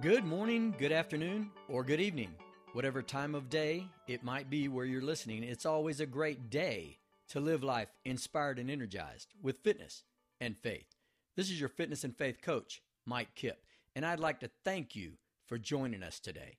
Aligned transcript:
Good 0.00 0.24
morning, 0.24 0.74
good 0.78 0.92
afternoon, 0.92 1.50
or 1.68 1.84
good 1.84 2.00
evening. 2.00 2.34
Whatever 2.72 3.02
time 3.02 3.34
of 3.34 3.50
day 3.50 3.86
it 4.08 4.24
might 4.24 4.48
be 4.48 4.66
where 4.66 4.86
you're 4.86 5.02
listening, 5.02 5.42
it's 5.42 5.66
always 5.66 6.00
a 6.00 6.06
great 6.06 6.48
day 6.48 6.96
to 7.28 7.38
live 7.38 7.62
life 7.62 7.90
inspired 8.06 8.58
and 8.58 8.70
energized 8.70 9.34
with 9.42 9.58
fitness 9.58 10.04
and 10.40 10.56
faith. 10.56 10.86
This 11.36 11.50
is 11.50 11.60
your 11.60 11.68
fitness 11.68 12.02
and 12.02 12.16
faith 12.16 12.40
coach, 12.40 12.80
Mike 13.04 13.34
Kipp, 13.34 13.62
and 13.94 14.06
I'd 14.06 14.20
like 14.20 14.40
to 14.40 14.50
thank 14.64 14.96
you 14.96 15.18
for 15.44 15.58
joining 15.58 16.02
us 16.02 16.18
today. 16.18 16.56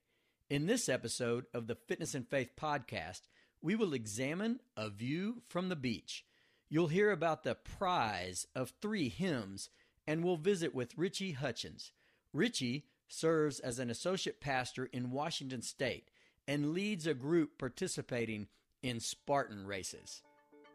In 0.48 0.66
this 0.66 0.88
episode 0.88 1.46
of 1.52 1.66
the 1.66 1.74
Fitness 1.74 2.14
and 2.14 2.28
Faith 2.28 2.52
podcast, 2.56 3.22
we 3.60 3.74
will 3.74 3.92
examine 3.92 4.60
a 4.76 4.88
view 4.88 5.42
from 5.48 5.68
the 5.68 5.74
beach. 5.74 6.24
You'll 6.68 6.86
hear 6.86 7.10
about 7.10 7.42
the 7.42 7.56
prize 7.56 8.46
of 8.54 8.72
three 8.80 9.08
hymns, 9.08 9.68
and 10.06 10.22
we'll 10.22 10.36
visit 10.36 10.76
with 10.76 10.96
Richie 10.96 11.32
Hutchins. 11.32 11.90
Richie 12.32 12.84
serves 13.12 13.60
as 13.60 13.78
an 13.78 13.90
associate 13.90 14.40
pastor 14.40 14.86
in 14.86 15.10
Washington 15.10 15.60
State 15.60 16.08
and 16.48 16.72
leads 16.72 17.06
a 17.06 17.12
group 17.12 17.58
participating 17.58 18.48
in 18.82 19.00
Spartan 19.00 19.66
races. 19.66 20.22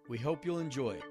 We 0.07 0.19
hope 0.19 0.45
you'll 0.45 0.59
enjoy 0.59 0.97
it. 0.97 1.03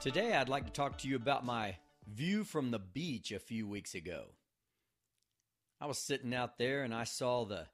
Today, 0.00 0.34
I'd 0.34 0.48
like 0.48 0.64
to 0.64 0.72
talk 0.72 0.96
to 0.98 1.08
you 1.08 1.16
about 1.16 1.44
my 1.44 1.76
view 2.06 2.44
from 2.44 2.70
the 2.70 2.78
beach 2.78 3.30
a 3.30 3.38
few 3.38 3.68
weeks 3.68 3.94
ago. 3.94 4.28
I 5.80 5.86
was 5.86 5.98
sitting 5.98 6.34
out 6.34 6.56
there 6.56 6.82
and 6.82 6.94
I 6.94 7.04
saw 7.04 7.44
the 7.44 7.66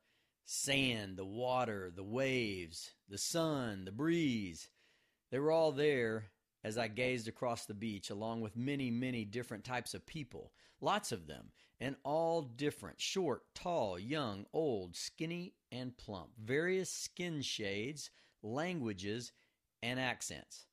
sand, 0.45 1.17
the 1.17 1.25
water, 1.25 1.93
the 1.95 2.03
waves, 2.03 2.91
the 3.09 3.19
sun, 3.19 3.85
the 3.85 3.93
breeze, 3.93 4.69
they 5.35 5.41
were 5.41 5.51
all 5.51 5.73
there 5.73 6.27
as 6.63 6.79
I 6.79 6.87
gazed 6.87 7.27
across 7.27 7.67
the 7.67 7.75
beach, 7.75 8.11
along 8.11 8.41
with 8.41 8.57
many, 8.57 8.89
many 8.93 9.25
different 9.25 9.65
types 9.65 9.93
of 9.93 10.07
people, 10.07 10.53
lots 10.81 11.11
of 11.11 11.27
them, 11.27 11.51
and 11.81 11.97
all 12.05 12.43
different 12.43 13.01
short, 13.01 13.43
tall, 13.53 13.99
young, 13.99 14.47
old, 14.53 14.95
skinny, 14.95 15.55
and 15.73 15.99
plump, 15.99 16.29
various 16.41 16.89
skin 16.89 17.43
shades, 17.43 18.11
languages, 18.45 19.33
and 19.83 19.99
accents. 19.99 20.67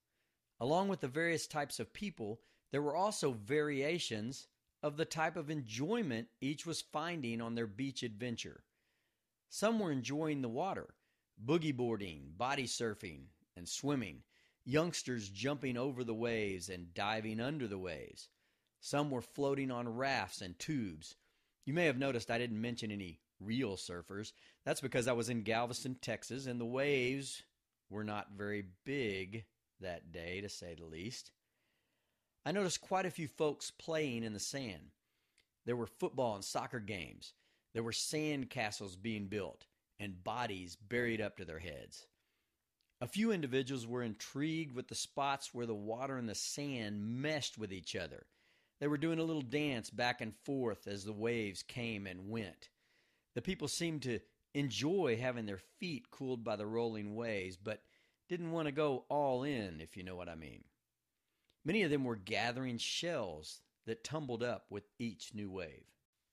Along 0.60 0.86
with 0.86 1.00
the 1.00 1.08
various 1.08 1.48
types 1.48 1.80
of 1.80 1.92
people, 1.92 2.38
there 2.70 2.82
were 2.82 2.94
also 2.94 3.32
variations 3.32 4.46
of 4.80 4.96
the 4.96 5.04
type 5.04 5.36
of 5.36 5.50
enjoyment 5.50 6.28
each 6.40 6.64
was 6.64 6.84
finding 6.92 7.40
on 7.40 7.56
their 7.56 7.66
beach 7.66 8.04
adventure. 8.04 8.62
Some 9.48 9.80
were 9.80 9.90
enjoying 9.90 10.40
the 10.40 10.48
water, 10.48 10.94
boogie 11.44 11.76
boarding, 11.76 12.30
body 12.36 12.68
surfing, 12.68 13.22
and 13.56 13.68
swimming 13.68 14.22
youngsters 14.64 15.28
jumping 15.28 15.76
over 15.76 16.04
the 16.04 16.14
waves 16.14 16.68
and 16.68 16.94
diving 16.94 17.40
under 17.40 17.66
the 17.66 17.78
waves. 17.78 18.28
Some 18.80 19.10
were 19.10 19.22
floating 19.22 19.70
on 19.70 19.96
rafts 19.96 20.40
and 20.40 20.58
tubes. 20.58 21.16
You 21.64 21.74
may 21.74 21.86
have 21.86 21.98
noticed 21.98 22.30
I 22.30 22.38
didn't 22.38 22.60
mention 22.60 22.90
any 22.90 23.20
real 23.40 23.76
surfers. 23.76 24.32
That's 24.64 24.80
because 24.80 25.08
I 25.08 25.12
was 25.12 25.28
in 25.28 25.42
Galveston, 25.42 25.96
Texas, 26.00 26.46
and 26.46 26.60
the 26.60 26.64
waves 26.64 27.42
were 27.90 28.04
not 28.04 28.32
very 28.36 28.64
big 28.84 29.44
that 29.80 30.12
day, 30.12 30.40
to 30.40 30.48
say 30.48 30.74
the 30.74 30.84
least. 30.84 31.30
I 32.44 32.52
noticed 32.52 32.80
quite 32.80 33.06
a 33.06 33.10
few 33.10 33.28
folks 33.28 33.70
playing 33.70 34.24
in 34.24 34.32
the 34.32 34.40
sand. 34.40 34.90
There 35.64 35.76
were 35.76 35.86
football 35.86 36.34
and 36.34 36.44
soccer 36.44 36.80
games. 36.80 37.34
There 37.72 37.82
were 37.82 37.92
sand 37.92 38.50
castles 38.50 38.96
being 38.96 39.26
built 39.26 39.66
and 40.00 40.24
bodies 40.24 40.76
buried 40.76 41.20
up 41.20 41.36
to 41.36 41.44
their 41.44 41.60
heads. 41.60 42.06
A 43.02 43.08
few 43.08 43.32
individuals 43.32 43.84
were 43.84 44.04
intrigued 44.04 44.76
with 44.76 44.86
the 44.86 44.94
spots 44.94 45.52
where 45.52 45.66
the 45.66 45.74
water 45.74 46.18
and 46.18 46.28
the 46.28 46.36
sand 46.36 47.04
meshed 47.20 47.58
with 47.58 47.72
each 47.72 47.96
other. 47.96 48.26
They 48.78 48.86
were 48.86 48.96
doing 48.96 49.18
a 49.18 49.24
little 49.24 49.42
dance 49.42 49.90
back 49.90 50.20
and 50.20 50.36
forth 50.44 50.86
as 50.86 51.02
the 51.02 51.12
waves 51.12 51.64
came 51.64 52.06
and 52.06 52.30
went. 52.30 52.68
The 53.34 53.42
people 53.42 53.66
seemed 53.66 54.02
to 54.02 54.20
enjoy 54.54 55.16
having 55.16 55.46
their 55.46 55.58
feet 55.80 56.12
cooled 56.12 56.44
by 56.44 56.54
the 56.54 56.64
rolling 56.64 57.16
waves, 57.16 57.56
but 57.56 57.82
didn't 58.28 58.52
want 58.52 58.66
to 58.66 58.72
go 58.72 59.04
all 59.08 59.42
in, 59.42 59.80
if 59.80 59.96
you 59.96 60.04
know 60.04 60.14
what 60.14 60.28
I 60.28 60.36
mean. 60.36 60.62
Many 61.64 61.82
of 61.82 61.90
them 61.90 62.04
were 62.04 62.14
gathering 62.14 62.78
shells 62.78 63.62
that 63.84 64.04
tumbled 64.04 64.44
up 64.44 64.66
with 64.70 64.84
each 65.00 65.34
new 65.34 65.50
wave. 65.50 65.86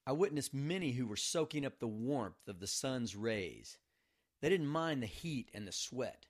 I 0.06 0.12
witnessed 0.12 0.54
many 0.54 0.92
who 0.92 1.08
were 1.08 1.16
soaking 1.16 1.66
up 1.66 1.80
the 1.80 1.88
warmth 1.88 2.48
of 2.48 2.60
the 2.60 2.68
sun's 2.68 3.16
rays. 3.16 3.80
They 4.44 4.50
didn't 4.50 4.68
mind 4.68 5.02
the 5.02 5.08
heat 5.08 5.50
and 5.52 5.68
the 5.68 5.72
sweat. 5.72 6.28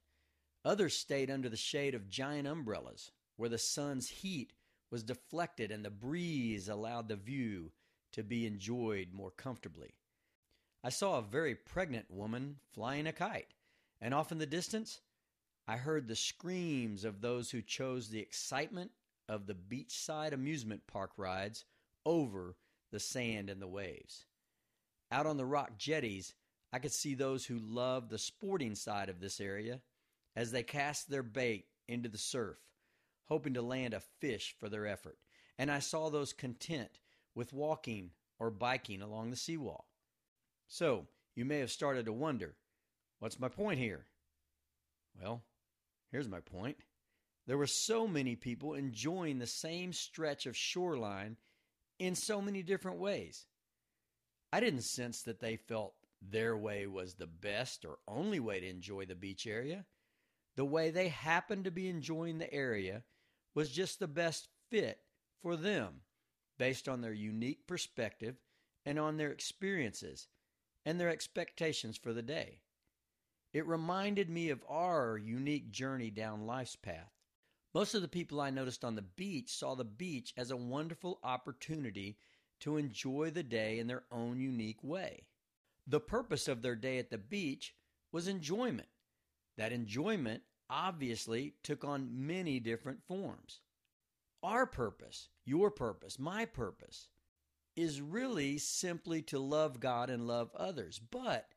Others 0.66 0.96
stayed 0.96 1.32
under 1.32 1.50
the 1.50 1.58
shade 1.58 1.96
of 1.96 2.10
giant 2.10 2.48
umbrellas, 2.48 3.12
where 3.38 3.50
the 3.50 3.58
sun's 3.58 4.10
heat 4.10 4.54
was 4.92 5.04
deflected 5.04 5.72
and 5.72 5.86
the 5.86 5.90
breeze 5.90 6.68
allowed 6.68 7.08
the 7.08 7.16
view 7.16 7.72
to 8.12 8.24
be 8.24 8.46
enjoyed 8.46 9.14
more 9.14 9.32
comfortably. 9.32 9.94
I 10.84 10.90
saw 10.90 11.18
a 11.18 11.22
very 11.22 11.56
pregnant 11.56 12.10
woman 12.10 12.58
flying 12.74 13.08
a 13.08 13.14
kite, 13.14 13.54
and 14.02 14.14
off 14.14 14.32
in 14.32 14.38
the 14.38 14.46
distance, 14.46 15.02
I 15.68 15.78
heard 15.78 16.08
the 16.08 16.16
screams 16.16 17.06
of 17.06 17.22
those 17.22 17.52
who 17.52 17.62
chose 17.62 18.10
the 18.10 18.20
excitement 18.20 18.92
of 19.28 19.46
the 19.46 19.54
beachside 19.54 20.34
amusement 20.34 20.88
park 20.88 21.12
rides 21.18 21.66
over 22.06 22.56
the 22.92 23.00
sand 23.00 23.50
and 23.50 23.62
the 23.62 23.68
waves. 23.68 24.26
Out 25.12 25.28
on 25.28 25.38
the 25.38 25.46
rock 25.46 25.78
jetties, 25.78 26.34
I 26.74 26.80
could 26.80 26.92
see 26.92 27.14
those 27.14 27.46
who 27.46 27.60
loved 27.60 28.10
the 28.10 28.18
sporting 28.18 28.76
side 28.76 29.10
of 29.10 29.20
this 29.20 29.40
area 29.40 29.82
as 30.40 30.52
they 30.52 30.64
cast 30.64 31.10
their 31.10 31.22
bait 31.22 31.66
into 31.90 32.08
the 32.08 32.18
surf, 32.18 32.56
hoping 33.26 33.54
to 33.56 33.62
land 33.62 33.94
a 33.94 34.00
fish 34.00 34.56
for 34.58 34.70
their 34.70 34.88
effort. 34.88 35.18
And 35.58 35.70
I 35.70 35.80
saw 35.80 36.10
those 36.10 36.32
content 36.32 37.02
with 37.36 37.52
walking 37.52 38.12
or 38.40 38.50
biking 38.50 39.02
along 39.02 39.32
the 39.32 39.36
seawall. 39.36 39.90
So, 40.66 41.08
you 41.36 41.44
may 41.44 41.60
have 41.60 41.70
started 41.70 42.06
to 42.06 42.14
wonder 42.14 42.56
what's 43.20 43.38
my 43.38 43.50
point 43.50 43.80
here? 43.80 44.06
Well, 45.22 45.44
here's 46.10 46.30
my 46.30 46.40
point. 46.40 46.78
There 47.46 47.58
were 47.58 47.68
so 47.68 48.08
many 48.08 48.38
people 48.38 48.76
enjoying 48.76 49.40
the 49.40 49.46
same 49.46 49.92
stretch 49.92 50.46
of 50.46 50.56
shoreline 50.56 51.36
in 52.00 52.16
so 52.16 52.42
many 52.42 52.64
different 52.64 53.00
ways. 53.00 53.46
I 54.54 54.62
didn't 54.62 54.84
sense 54.84 55.22
that 55.24 55.42
they 55.42 55.58
felt 55.58 55.96
their 56.22 56.56
way 56.56 56.88
was 56.88 57.16
the 57.16 57.28
best 57.28 57.84
or 57.84 57.98
only 58.08 58.40
way 58.40 58.62
to 58.62 58.70
enjoy 58.70 59.04
the 59.06 59.16
beach 59.16 59.46
area 59.46 59.84
the 60.60 60.66
way 60.66 60.92
they 60.92 61.08
happened 61.08 61.64
to 61.64 61.72
be 61.72 61.88
enjoying 61.88 62.38
the 62.38 62.54
area 62.54 63.02
was 63.56 63.72
just 63.72 63.98
the 63.98 64.10
best 64.10 64.50
fit 64.70 65.00
for 65.42 65.56
them 65.56 66.02
based 66.58 66.90
on 66.90 67.00
their 67.00 67.14
unique 67.14 67.66
perspective 67.66 68.36
and 68.86 69.00
on 69.00 69.16
their 69.16 69.32
experiences 69.32 70.28
and 70.86 71.00
their 71.00 71.08
expectations 71.08 71.96
for 71.96 72.12
the 72.12 72.22
day. 72.22 72.60
It 73.54 73.66
reminded 73.66 74.30
me 74.30 74.50
of 74.50 74.62
our 74.68 75.18
unique 75.18 75.72
journey 75.72 76.10
down 76.10 76.46
life's 76.46 76.76
path. 76.76 77.14
Most 77.74 77.94
of 77.96 78.02
the 78.02 78.10
people 78.10 78.42
I 78.42 78.50
noticed 78.50 78.84
on 78.84 78.96
the 78.96 79.02
beach 79.02 79.50
saw 79.54 79.76
the 79.76 79.86
beach 79.86 80.34
as 80.36 80.52
a 80.52 80.58
wonderful 80.58 81.22
opportunity 81.24 82.18
to 82.60 82.76
enjoy 82.76 83.32
the 83.32 83.44
day 83.44 83.80
in 83.80 83.88
their 83.88 84.04
own 84.12 84.42
unique 84.42 84.84
way. 84.84 85.24
The 85.88 86.02
purpose 86.02 86.50
of 86.50 86.62
their 86.62 86.76
day 86.76 86.98
at 86.98 87.12
the 87.12 87.18
beach 87.18 87.76
was 88.12 88.28
enjoyment. 88.28 88.90
That 89.56 89.72
enjoyment 89.72 90.44
obviously 90.70 91.54
took 91.64 91.84
on 91.84 92.28
many 92.28 92.60
different 92.60 93.04
forms. 93.08 93.62
Our 94.44 94.66
purpose, 94.66 95.30
your 95.46 95.72
purpose, 95.72 96.18
my 96.20 96.46
purpose, 96.46 97.10
is 97.76 98.02
really 98.02 98.58
simply 98.58 99.22
to 99.24 99.40
love 99.40 99.80
God 99.80 100.10
and 100.10 100.28
love 100.28 100.50
others. 100.56 101.00
But 101.00 101.48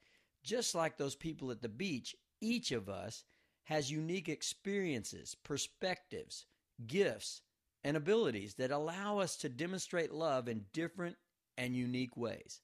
just 0.43 0.75
like 0.75 0.97
those 0.97 1.15
people 1.15 1.51
at 1.51 1.63
the 1.63 1.69
beach, 1.69 2.17
each 2.41 2.73
of 2.73 2.89
us 2.89 3.25
has 3.65 3.91
unique 3.91 4.29
experiences, 4.29 5.37
perspectives, 5.45 6.47
gifts, 6.87 7.43
and 7.85 7.97
abilities 7.97 8.55
that 8.55 8.71
allow 8.71 9.19
us 9.19 9.37
to 9.37 9.49
demonstrate 9.49 10.13
love 10.13 10.49
in 10.49 10.65
different 10.73 11.17
and 11.57 11.77
unique 11.77 12.17
ways. 12.17 12.61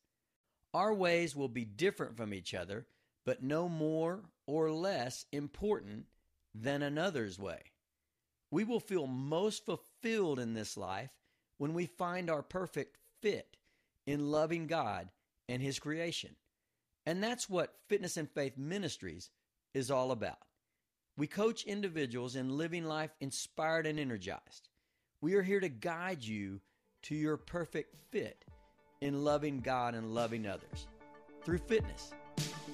Our 0.74 0.94
ways 0.94 1.34
will 1.34 1.48
be 1.48 1.64
different 1.64 2.16
from 2.16 2.34
each 2.34 2.54
other, 2.54 2.86
but 3.24 3.42
no 3.42 3.68
more 3.68 4.22
or 4.46 4.70
less 4.70 5.24
important 5.32 6.06
than 6.62 6.82
another's 6.82 7.38
way. 7.38 7.60
We 8.50 8.64
will 8.64 8.80
feel 8.80 9.06
most 9.06 9.66
fulfilled 9.66 10.38
in 10.38 10.54
this 10.54 10.76
life 10.76 11.10
when 11.58 11.74
we 11.74 11.86
find 11.86 12.30
our 12.30 12.42
perfect 12.42 12.96
fit 13.20 13.56
in 14.06 14.30
loving 14.30 14.66
God 14.66 15.08
and 15.48 15.62
His 15.62 15.78
creation. 15.78 16.36
And 17.04 17.22
that's 17.22 17.48
what 17.48 17.74
Fitness 17.88 18.16
and 18.16 18.30
Faith 18.30 18.56
Ministries 18.56 19.30
is 19.74 19.90
all 19.90 20.12
about. 20.12 20.38
We 21.16 21.26
coach 21.26 21.64
individuals 21.64 22.36
in 22.36 22.56
living 22.56 22.84
life 22.84 23.10
inspired 23.20 23.86
and 23.86 23.98
energized. 23.98 24.68
We 25.20 25.34
are 25.34 25.42
here 25.42 25.60
to 25.60 25.68
guide 25.68 26.22
you 26.22 26.60
to 27.02 27.14
your 27.14 27.36
perfect 27.36 27.96
fit 28.10 28.44
in 29.00 29.24
loving 29.24 29.60
God 29.60 29.94
and 29.94 30.14
loving 30.14 30.46
others 30.46 30.86
through 31.42 31.58
fitness 31.58 32.12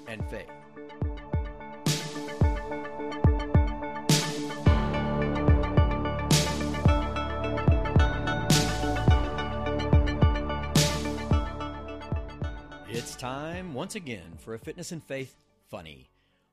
and 0.07 0.23
faith. 0.31 1.14
It's 13.05 13.17
time 13.17 13.75
once 13.75 13.97
again 13.97 14.39
for 14.39 14.55
a 14.55 14.59
Fitness 14.59 14.91
and 14.91 15.05
Faith 15.05 15.37
Funny. 15.69 16.09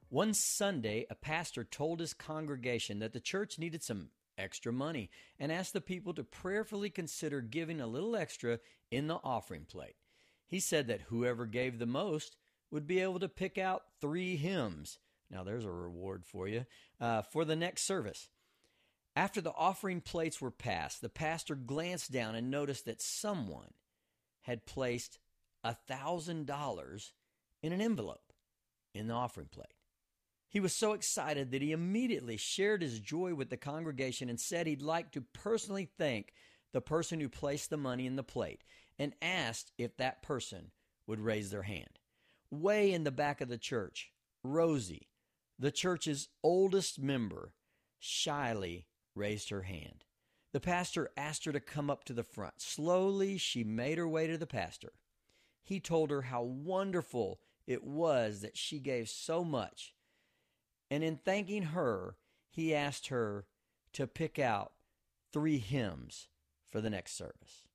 One 0.10 0.34
Sunday, 0.34 1.06
a 1.10 1.16
pastor 1.16 1.64
told 1.64 2.02
his 2.02 2.14
congregation 2.14 3.00
that 3.00 3.14
the 3.14 3.22
church 3.22 3.58
needed 3.58 3.82
some 3.82 4.10
extra 4.38 4.74
money 4.74 5.10
and 5.40 5.50
asked 5.50 5.72
the 5.72 5.80
people 5.80 6.14
to 6.14 6.26
prayerfully 6.26 6.90
consider 6.90 7.40
giving 7.40 7.80
a 7.80 7.88
little 7.88 8.18
extra 8.18 8.60
in 8.92 9.08
the 9.08 9.22
offering 9.24 9.64
plate. 9.64 9.96
He 10.46 10.60
said 10.60 10.88
that 10.88 11.04
whoever 11.04 11.46
gave 11.46 11.80
the 11.80 11.86
most 11.86 12.36
would 12.70 12.86
be 12.86 13.00
able 13.00 13.20
to 13.20 13.30
pick 13.30 13.58
out 13.58 13.84
three 14.02 14.36
hymns. 14.36 15.00
Now, 15.30 15.46
there's 15.46 15.64
a 15.64 15.72
reward 15.72 16.26
for 16.26 16.50
you 16.50 16.66
uh, 17.00 17.22
for 17.22 17.46
the 17.46 17.56
next 17.56 17.84
service. 17.84 18.28
After 19.16 19.40
the 19.40 19.54
offering 19.54 20.02
plates 20.02 20.42
were 20.42 20.52
passed, 20.52 21.00
the 21.02 21.08
pastor 21.08 21.56
glanced 21.56 22.12
down 22.12 22.36
and 22.36 22.52
noticed 22.52 22.84
that 22.88 23.02
someone 23.02 23.72
had 24.42 24.66
placed 24.66 25.18
$1,000 25.66 27.12
in 27.62 27.74
an 27.74 27.82
envelope 27.82 28.34
in 28.94 29.08
the 29.08 29.14
offering 29.14 29.48
plate. 29.48 29.74
He 30.50 30.60
was 30.60 30.74
so 30.74 30.94
excited 30.94 31.52
that 31.52 31.62
he 31.62 31.72
immediately 31.72 32.36
shared 32.36 32.82
his 32.82 33.00
joy 33.00 33.34
with 33.34 33.50
the 33.50 33.58
congregation 33.58 34.30
and 34.30 34.40
said 34.40 34.68
he'd 34.68 34.82
like 34.82 35.12
to 35.12 35.22
personally 35.22 35.90
thank 35.98 36.34
the 36.74 36.82
person 36.82 37.20
who 37.20 37.30
placed 37.30 37.70
the 37.70 37.78
money 37.78 38.06
in 38.06 38.18
the 38.18 38.24
plate 38.24 38.64
and 39.00 39.14
asked 39.22 39.72
if 39.78 39.96
that 39.98 40.22
person 40.22 40.72
would 41.08 41.22
raise 41.22 41.52
their 41.52 41.62
hand. 41.62 42.00
Way 42.50 42.92
in 42.92 43.06
the 43.06 43.12
back 43.12 43.40
of 43.40 43.48
the 43.48 43.58
church, 43.58 44.12
Rosie, 44.44 45.08
the 45.58 45.72
church's 45.72 46.28
oldest 46.44 47.00
member, 47.00 47.54
shyly 47.98 48.88
raised 49.16 49.50
her 49.52 49.62
hand. 49.62 50.04
The 50.52 50.60
pastor 50.60 51.12
asked 51.16 51.46
her 51.46 51.54
to 51.54 51.62
come 51.62 51.90
up 51.90 52.04
to 52.06 52.14
the 52.14 52.24
front. 52.24 52.56
Slowly, 52.58 53.38
she 53.38 53.64
made 53.64 53.98
her 53.98 54.08
way 54.08 54.28
to 54.28 54.38
the 54.38 54.48
pastor 54.48 54.92
he 55.64 55.80
told 55.80 56.10
her 56.10 56.24
how 56.24 56.42
wonderful 56.42 57.40
it 57.68 57.84
was 57.84 58.42
that 58.42 58.58
she 58.58 58.80
gave 58.80 59.10
so 59.10 59.44
much. 59.44 59.94
And 60.90 61.04
in 61.04 61.18
thanking 61.18 61.64
her, 61.64 62.18
he 62.50 62.76
asked 62.76 63.08
her 63.08 63.46
to 63.94 64.08
pick 64.08 64.40
out 64.40 64.74
three 65.32 65.58
hymns 65.58 66.28
for 66.70 66.82
the 66.82 66.90
next 66.90 67.16
service. 67.16 67.68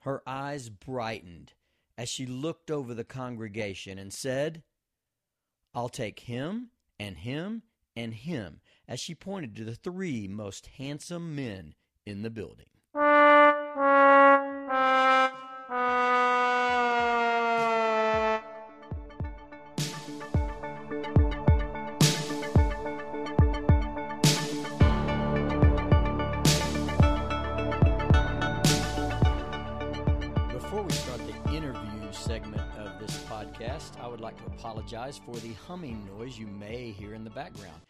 Her 0.00 0.22
eyes 0.26 0.68
brightened 0.68 1.54
as 1.98 2.08
she 2.08 2.26
looked 2.26 2.70
over 2.70 2.94
the 2.94 3.04
congregation 3.04 3.98
and 3.98 4.12
said, 4.12 4.62
I'll 5.74 5.88
take 5.88 6.20
him 6.20 6.70
and 6.98 7.16
him 7.16 7.62
and 7.96 8.14
him, 8.14 8.60
as 8.86 9.00
she 9.00 9.14
pointed 9.14 9.56
to 9.56 9.64
the 9.64 9.74
three 9.74 10.28
most 10.28 10.66
handsome 10.78 11.34
men 11.34 11.74
in 12.04 12.22
the 12.22 12.30
building. 12.30 12.66
Apologize 34.86 35.20
for 35.26 35.34
the 35.40 35.52
humming 35.66 36.08
noise 36.16 36.38
you 36.38 36.46
may 36.46 36.92
hear 36.92 37.12
in 37.14 37.24
the 37.24 37.30
background. 37.30 37.80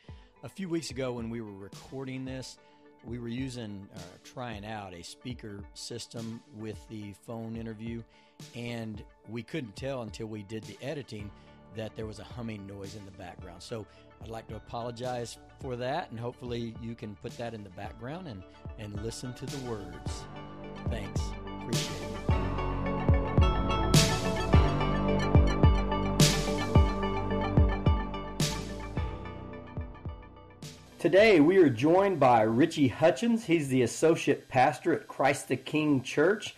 A 0.44 0.48
few 0.48 0.66
weeks 0.66 0.90
ago, 0.90 1.12
when 1.12 1.28
we 1.28 1.42
were 1.42 1.52
recording 1.52 2.24
this, 2.24 2.56
we 3.04 3.18
were 3.18 3.28
using, 3.28 3.86
uh, 3.94 3.98
trying 4.24 4.64
out 4.64 4.94
a 4.94 5.02
speaker 5.02 5.60
system 5.74 6.40
with 6.56 6.78
the 6.88 7.12
phone 7.26 7.54
interview, 7.54 8.02
and 8.54 9.04
we 9.28 9.42
couldn't 9.42 9.76
tell 9.76 10.02
until 10.02 10.28
we 10.28 10.42
did 10.44 10.64
the 10.64 10.78
editing 10.80 11.30
that 11.74 11.94
there 11.96 12.06
was 12.06 12.18
a 12.18 12.24
humming 12.24 12.66
noise 12.66 12.94
in 12.94 13.04
the 13.04 13.18
background. 13.18 13.62
So 13.62 13.84
I'd 14.22 14.30
like 14.30 14.48
to 14.48 14.56
apologize 14.56 15.36
for 15.60 15.76
that, 15.76 16.10
and 16.10 16.18
hopefully 16.18 16.74
you 16.80 16.94
can 16.94 17.14
put 17.16 17.36
that 17.36 17.52
in 17.52 17.62
the 17.62 17.70
background 17.70 18.26
and, 18.26 18.42
and 18.78 19.02
listen 19.02 19.34
to 19.34 19.44
the 19.44 19.70
words. 19.70 20.24
Thanks. 20.88 21.20
Appreciate 21.60 22.02
it. 22.02 22.05
Today 31.06 31.38
we 31.38 31.58
are 31.58 31.70
joined 31.70 32.18
by 32.18 32.42
Richie 32.42 32.88
Hutchins. 32.88 33.44
He's 33.44 33.68
the 33.68 33.82
associate 33.82 34.48
pastor 34.48 34.92
at 34.92 35.06
Christ 35.06 35.46
the 35.46 35.56
King 35.56 36.02
Church 36.02 36.56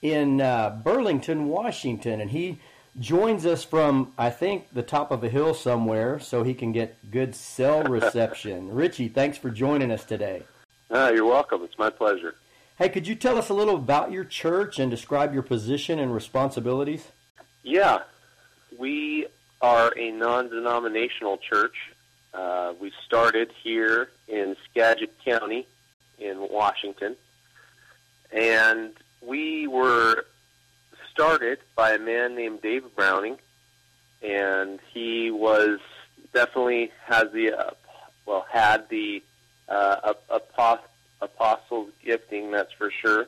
in 0.00 0.40
uh, 0.40 0.78
Burlington, 0.84 1.48
Washington, 1.48 2.20
and 2.20 2.30
he 2.30 2.60
joins 3.00 3.44
us 3.44 3.64
from 3.64 4.12
I 4.16 4.30
think 4.30 4.72
the 4.72 4.84
top 4.84 5.10
of 5.10 5.24
a 5.24 5.28
hill 5.28 5.52
somewhere, 5.52 6.20
so 6.20 6.44
he 6.44 6.54
can 6.54 6.70
get 6.70 7.10
good 7.10 7.34
cell 7.34 7.82
reception. 7.88 8.72
Richie, 8.72 9.08
thanks 9.08 9.36
for 9.36 9.50
joining 9.50 9.90
us 9.90 10.04
today. 10.04 10.44
Uh, 10.88 11.10
you're 11.12 11.26
welcome. 11.26 11.64
It's 11.64 11.76
my 11.76 11.90
pleasure. 11.90 12.36
Hey, 12.78 12.90
could 12.90 13.08
you 13.08 13.16
tell 13.16 13.36
us 13.36 13.48
a 13.48 13.54
little 13.54 13.74
about 13.74 14.12
your 14.12 14.22
church 14.22 14.78
and 14.78 14.92
describe 14.92 15.34
your 15.34 15.42
position 15.42 15.98
and 15.98 16.14
responsibilities? 16.14 17.08
Yeah, 17.64 18.02
we 18.78 19.26
are 19.60 19.92
a 19.98 20.12
non-denominational 20.12 21.38
church 21.38 21.74
uh, 22.34 22.74
we 22.80 22.92
started 23.04 23.50
here 23.62 24.10
in 24.28 24.56
Skagit 24.70 25.12
County 25.24 25.66
in 26.18 26.48
Washington, 26.50 27.16
and 28.32 28.92
we 29.20 29.66
were 29.66 30.24
started 31.10 31.58
by 31.74 31.92
a 31.92 31.98
man 31.98 32.34
named 32.34 32.62
Dave 32.62 32.84
Browning, 32.94 33.38
and 34.22 34.78
he 34.92 35.30
was 35.30 35.78
definitely 36.32 36.90
has 37.06 37.30
the 37.32 37.52
uh, 37.52 37.70
well 38.26 38.46
had 38.50 38.88
the 38.88 39.22
uh, 39.68 40.14
apostle 41.20 41.88
gifting, 42.04 42.50
that's 42.50 42.72
for 42.72 42.90
sure. 42.90 43.26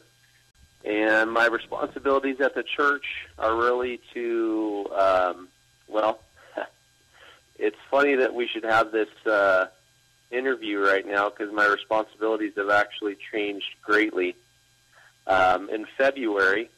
And 0.85 1.31
my 1.31 1.47
responsibilities 1.47 2.41
at 2.41 2.55
the 2.55 2.63
church 2.63 3.05
are 3.39 3.55
really 3.55 4.01
to, 4.15 4.87
um, 4.97 5.49
well, 5.89 6.21
it's 7.61 7.77
funny 7.91 8.17
that 8.17 8.35
we 8.35 8.49
should 8.49 8.65
have 8.65 8.91
this 8.91 9.09
uh, 9.27 9.67
interview 10.31 10.79
right 10.79 11.07
now 11.07 11.29
because 11.29 11.53
my 11.53 11.67
responsibilities 11.67 12.53
have 12.57 12.71
actually 12.71 13.17
changed 13.33 13.67
greatly. 13.83 14.35
Um, 15.27 15.69
in 15.69 15.87
February, 15.99 16.71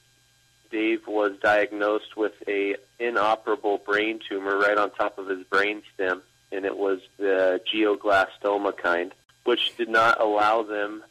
Dave 0.70 1.06
was 1.06 1.32
diagnosed 1.42 2.16
with 2.16 2.32
a 2.48 2.76
inoperable 2.98 3.78
brain 3.78 4.20
tumor 4.28 4.58
right 4.58 4.76
on 4.76 4.90
top 4.90 5.18
of 5.18 5.28
his 5.28 5.44
brain 5.44 5.82
stem, 5.94 6.22
and 6.50 6.64
it 6.64 6.76
was 6.76 7.00
the 7.18 7.60
glioblastoma 7.72 8.76
kind, 8.76 9.12
which 9.44 9.76
did 9.76 9.88
not 9.88 10.20
allow 10.20 10.62
them 10.62 11.04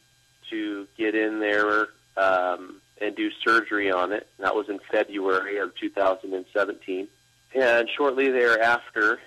to 0.50 0.86
get 0.98 1.14
in 1.14 1.40
there 1.40 1.88
um, 2.16 2.80
and 3.00 3.16
do 3.16 3.30
surgery 3.44 3.90
on 3.90 4.12
it. 4.12 4.26
That 4.38 4.54
was 4.54 4.68
in 4.68 4.80
February 4.90 5.58
of 5.58 5.74
2017. 5.76 7.08
And 7.54 7.88
shortly 7.96 8.30
thereafter, 8.30 9.18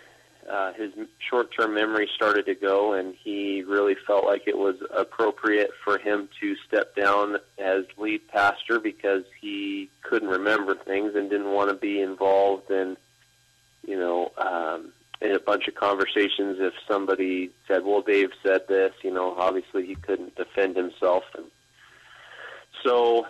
uh, 0.50 0.74
his 0.74 0.92
short-term 1.30 1.74
memory 1.74 2.08
started 2.16 2.46
to 2.46 2.56
go, 2.56 2.94
and 2.94 3.16
he 3.24 3.64
really 3.64 3.96
felt 4.06 4.26
like 4.26 4.44
it 4.48 4.58
was 4.58 4.76
appropriate 4.96 5.72
for 5.84 5.98
him 5.98 6.30
to 6.40 6.56
step 6.68 6.96
down 6.96 7.38
as 7.58 7.86
lead 7.98 8.28
pastor 8.28 8.80
because 8.80 9.24
he 9.42 9.90
couldn't 10.04 10.30
remember 10.30 10.76
things 10.76 11.16
and 11.16 11.30
didn't 11.30 11.52
want 11.52 11.70
to 11.70 11.76
be 11.76 12.00
involved 12.00 12.70
in, 12.70 12.96
you 13.88 13.98
know, 13.98 14.32
um, 14.38 14.92
in 15.22 15.32
a 15.32 15.40
bunch 15.40 15.68
of 15.68 15.76
conversations. 15.76 16.58
If 16.60 16.74
somebody 16.88 17.50
said, 17.68 17.84
"Well, 17.84 18.02
Dave 18.02 18.32
said 18.44 18.68
this," 18.68 18.94
you 19.04 19.12
know, 19.12 19.36
obviously 19.38 19.86
he 19.86 19.96
couldn't 19.96 20.36
defend 20.36 20.76
himself, 20.76 21.24
and 21.36 21.46
so 22.84 23.26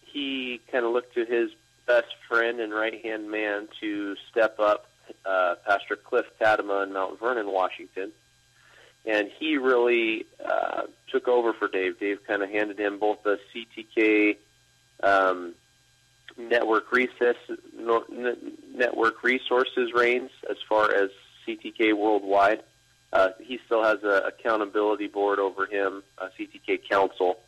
he 0.00 0.60
kind 0.70 0.84
of 0.84 0.92
looked 0.92 1.14
to 1.14 1.24
his 1.24 1.50
best 1.86 2.14
friend 2.28 2.60
and 2.60 2.72
right-hand 2.72 3.28
man 3.28 3.68
to 3.80 4.14
step 4.30 4.60
up 4.60 4.89
uh, 5.24 5.54
Pastor 5.66 5.96
Cliff 5.96 6.26
Tadema 6.40 6.84
in 6.84 6.92
Mount 6.92 7.18
Vernon, 7.18 7.50
Washington. 7.50 8.12
And 9.06 9.30
he 9.38 9.56
really 9.56 10.26
uh, 10.44 10.82
took 11.10 11.26
over 11.26 11.52
for 11.52 11.68
Dave. 11.68 11.98
Dave 11.98 12.18
kind 12.26 12.42
of 12.42 12.50
handed 12.50 12.78
him 12.78 12.98
both 12.98 13.22
the 13.22 13.38
CTK 13.54 14.36
um, 15.02 15.54
network 16.36 16.92
recess, 16.92 17.36
no, 17.76 18.04
network 18.74 19.22
resources 19.22 19.92
reins 19.94 20.30
as 20.50 20.56
far 20.68 20.94
as 20.94 21.10
CTK 21.46 21.94
worldwide. 21.94 22.62
Uh, 23.12 23.30
he 23.40 23.58
still 23.66 23.82
has 23.82 23.98
an 24.02 24.22
accountability 24.26 25.08
board 25.08 25.38
over 25.38 25.66
him, 25.66 26.02
a 26.18 26.26
CTK 26.26 26.88
council, 26.88 27.38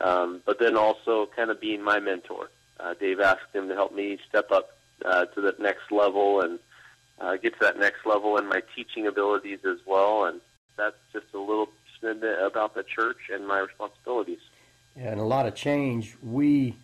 um, 0.00 0.42
but 0.44 0.58
then 0.58 0.76
also 0.76 1.28
kind 1.34 1.50
of 1.50 1.60
being 1.60 1.82
my 1.82 2.00
mentor. 2.00 2.50
Uh, 2.78 2.94
Dave 2.94 3.20
asked 3.20 3.54
him 3.54 3.68
to 3.68 3.74
help 3.74 3.94
me 3.94 4.18
step 4.28 4.50
up 4.50 4.70
uh, 5.04 5.26
to 5.26 5.40
the 5.40 5.54
next 5.58 5.90
level 5.90 6.40
and 6.40 6.58
uh, 7.20 7.36
get 7.36 7.52
to 7.54 7.58
that 7.60 7.78
next 7.78 8.06
level 8.06 8.36
in 8.38 8.48
my 8.48 8.62
teaching 8.74 9.06
abilities 9.06 9.60
as 9.64 9.78
well. 9.86 10.24
And 10.24 10.40
that's 10.76 10.96
just 11.12 11.26
a 11.34 11.38
little 11.38 11.68
snippet 11.98 12.38
about 12.42 12.74
the 12.74 12.82
church 12.82 13.18
and 13.32 13.46
my 13.46 13.58
responsibilities. 13.58 14.40
Yeah, 14.96 15.12
and 15.12 15.20
a 15.20 15.24
lot 15.24 15.46
of 15.46 15.54
change. 15.54 16.16
We 16.22 16.76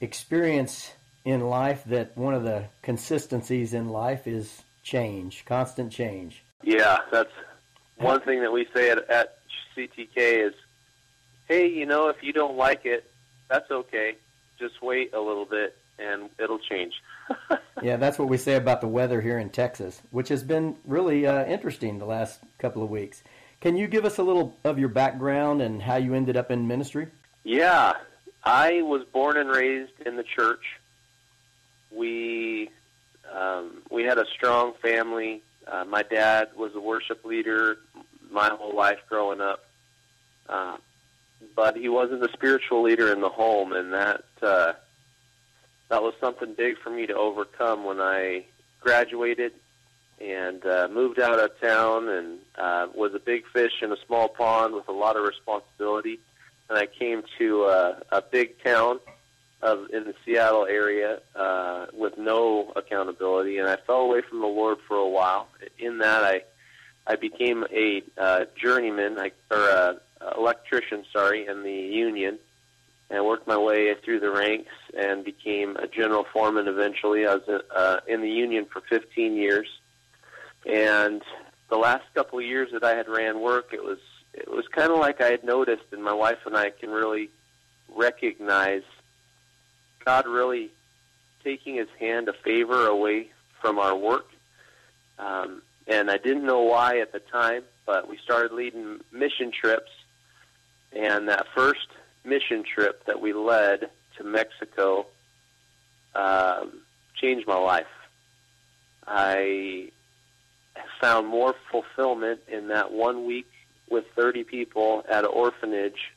experience 0.00 0.92
in 1.24 1.40
life 1.40 1.82
that 1.86 2.16
one 2.16 2.34
of 2.34 2.42
the 2.42 2.66
consistencies 2.82 3.72
in 3.72 3.88
life 3.88 4.26
is 4.26 4.62
change, 4.82 5.44
constant 5.44 5.92
change. 5.92 6.42
Yeah, 6.62 6.98
that's 7.10 7.32
one 7.96 8.20
thing 8.20 8.42
that 8.42 8.52
we 8.52 8.66
say 8.74 8.90
at, 8.90 9.08
at 9.10 9.38
CTK 9.76 10.48
is, 10.48 10.54
hey, 11.48 11.68
you 11.68 11.86
know, 11.86 12.08
if 12.08 12.22
you 12.22 12.32
don't 12.32 12.56
like 12.56 12.84
it, 12.84 13.10
that's 13.48 13.70
okay. 13.70 14.16
Just 14.58 14.82
wait 14.82 15.14
a 15.14 15.20
little 15.20 15.44
bit 15.44 15.76
and 15.98 16.28
it'll 16.38 16.58
change. 16.58 16.94
yeah, 17.82 17.96
that's 17.96 18.18
what 18.18 18.28
we 18.28 18.36
say 18.36 18.54
about 18.54 18.80
the 18.80 18.88
weather 18.88 19.20
here 19.20 19.38
in 19.38 19.50
Texas, 19.50 20.02
which 20.10 20.28
has 20.28 20.42
been 20.42 20.76
really 20.84 21.26
uh, 21.26 21.44
interesting 21.46 21.98
the 21.98 22.06
last 22.06 22.40
couple 22.58 22.82
of 22.82 22.90
weeks. 22.90 23.22
Can 23.60 23.76
you 23.76 23.86
give 23.86 24.04
us 24.04 24.18
a 24.18 24.22
little 24.22 24.56
of 24.64 24.78
your 24.78 24.88
background 24.88 25.62
and 25.62 25.82
how 25.82 25.96
you 25.96 26.14
ended 26.14 26.36
up 26.36 26.50
in 26.50 26.66
ministry? 26.66 27.08
Yeah, 27.42 27.94
I 28.44 28.82
was 28.82 29.04
born 29.12 29.36
and 29.36 29.48
raised 29.48 29.92
in 30.04 30.16
the 30.16 30.22
church. 30.24 30.62
We 31.90 32.70
um, 33.34 33.82
we 33.90 34.04
had 34.04 34.18
a 34.18 34.26
strong 34.26 34.74
family. 34.82 35.42
Uh, 35.66 35.84
my 35.84 36.02
dad 36.02 36.50
was 36.56 36.74
a 36.74 36.80
worship 36.80 37.24
leader 37.24 37.78
my 38.30 38.50
whole 38.50 38.74
life 38.74 38.98
growing 39.08 39.40
up, 39.40 39.64
uh, 40.48 40.76
but 41.54 41.76
he 41.76 41.88
wasn't 41.88 42.22
a 42.22 42.32
spiritual 42.32 42.82
leader 42.82 43.12
in 43.12 43.20
the 43.20 43.28
home, 43.28 43.72
and 43.72 43.92
that 43.92 44.24
uh, 44.42 44.72
that 45.88 46.02
was 46.02 46.14
something 46.20 46.54
big 46.54 46.78
for 46.78 46.90
me 46.90 47.06
to 47.06 47.14
overcome 47.14 47.84
when 47.84 48.00
I 48.00 48.44
graduated 48.80 49.52
and 50.20 50.64
uh, 50.64 50.88
moved 50.90 51.20
out 51.20 51.38
of 51.38 51.50
town 51.60 52.08
and 52.08 52.38
uh, 52.56 52.86
was 52.94 53.14
a 53.14 53.18
big 53.18 53.44
fish 53.52 53.82
in 53.82 53.92
a 53.92 53.96
small 54.06 54.28
pond 54.28 54.74
with 54.74 54.88
a 54.88 54.92
lot 54.92 55.16
of 55.16 55.24
responsibility. 55.24 56.18
And 56.68 56.78
I 56.78 56.86
came 56.86 57.22
to 57.38 57.64
uh, 57.64 58.00
a 58.10 58.22
big 58.22 58.62
town 58.62 58.98
of 59.62 59.88
in 59.92 60.04
the 60.04 60.14
Seattle 60.24 60.66
area 60.66 61.20
uh, 61.34 61.86
with 61.92 62.18
no 62.18 62.72
accountability, 62.76 63.58
and 63.58 63.68
I 63.68 63.76
fell 63.76 64.00
away 64.00 64.20
from 64.28 64.40
the 64.40 64.46
Lord 64.46 64.78
for 64.86 64.96
a 64.96 65.08
while. 65.08 65.48
In 65.78 65.98
that, 65.98 66.24
I 66.24 66.42
I 67.06 67.16
became 67.16 67.64
a 67.72 68.02
uh, 68.18 68.44
journeyman 68.60 69.18
I, 69.18 69.30
or 69.50 69.68
a 69.68 70.00
electrician, 70.36 71.04
sorry, 71.12 71.46
in 71.46 71.62
the 71.62 71.72
union, 71.72 72.38
and 73.10 73.24
worked 73.24 73.46
my 73.46 73.56
way 73.56 73.94
through 74.04 74.20
the 74.20 74.30
ranks 74.30 74.72
and 74.96 75.24
became 75.24 75.76
a 75.76 75.86
general 75.86 76.24
foreman. 76.32 76.66
Eventually, 76.66 77.26
I 77.26 77.34
was 77.34 77.62
uh, 77.74 78.00
in 78.08 78.20
the 78.20 78.30
union 78.30 78.66
for 78.72 78.82
15 78.88 79.34
years, 79.36 79.68
and 80.64 81.22
the 81.70 81.76
last 81.76 82.04
couple 82.14 82.38
of 82.38 82.44
years 82.44 82.70
that 82.72 82.84
I 82.84 82.96
had 82.96 83.08
ran 83.08 83.40
work, 83.40 83.72
it 83.72 83.82
was 83.82 83.98
it 84.32 84.50
was 84.50 84.66
kind 84.68 84.92
of 84.92 84.98
like 84.98 85.22
I 85.22 85.30
had 85.30 85.44
noticed, 85.44 85.84
and 85.92 86.02
my 86.02 86.12
wife 86.12 86.38
and 86.44 86.56
I 86.56 86.70
can 86.70 86.90
really 86.90 87.30
recognize 87.94 88.82
God 90.04 90.26
really 90.26 90.70
taking 91.42 91.76
His 91.76 91.88
hand 91.98 92.28
of 92.28 92.36
favor 92.44 92.86
away 92.86 93.30
from 93.60 93.78
our 93.78 93.96
work. 93.96 94.26
Um, 95.18 95.62
and 95.86 96.10
I 96.10 96.18
didn't 96.18 96.44
know 96.44 96.62
why 96.62 96.98
at 96.98 97.12
the 97.12 97.20
time, 97.20 97.62
but 97.86 98.08
we 98.08 98.18
started 98.18 98.52
leading 98.52 98.98
mission 99.12 99.52
trips, 99.52 99.90
and 100.92 101.28
that 101.28 101.46
first 101.54 101.86
mission 102.26 102.64
trip 102.64 103.04
that 103.06 103.20
we 103.20 103.32
led 103.32 103.90
to 104.16 104.24
Mexico 104.24 105.06
um, 106.14 106.80
changed 107.14 107.46
my 107.46 107.56
life. 107.56 107.86
I 109.06 109.90
found 111.00 111.28
more 111.28 111.54
fulfillment 111.70 112.40
in 112.48 112.68
that 112.68 112.92
one 112.92 113.26
week 113.26 113.46
with 113.88 114.04
30 114.16 114.44
people 114.44 115.04
at 115.08 115.24
an 115.24 115.30
orphanage 115.30 116.12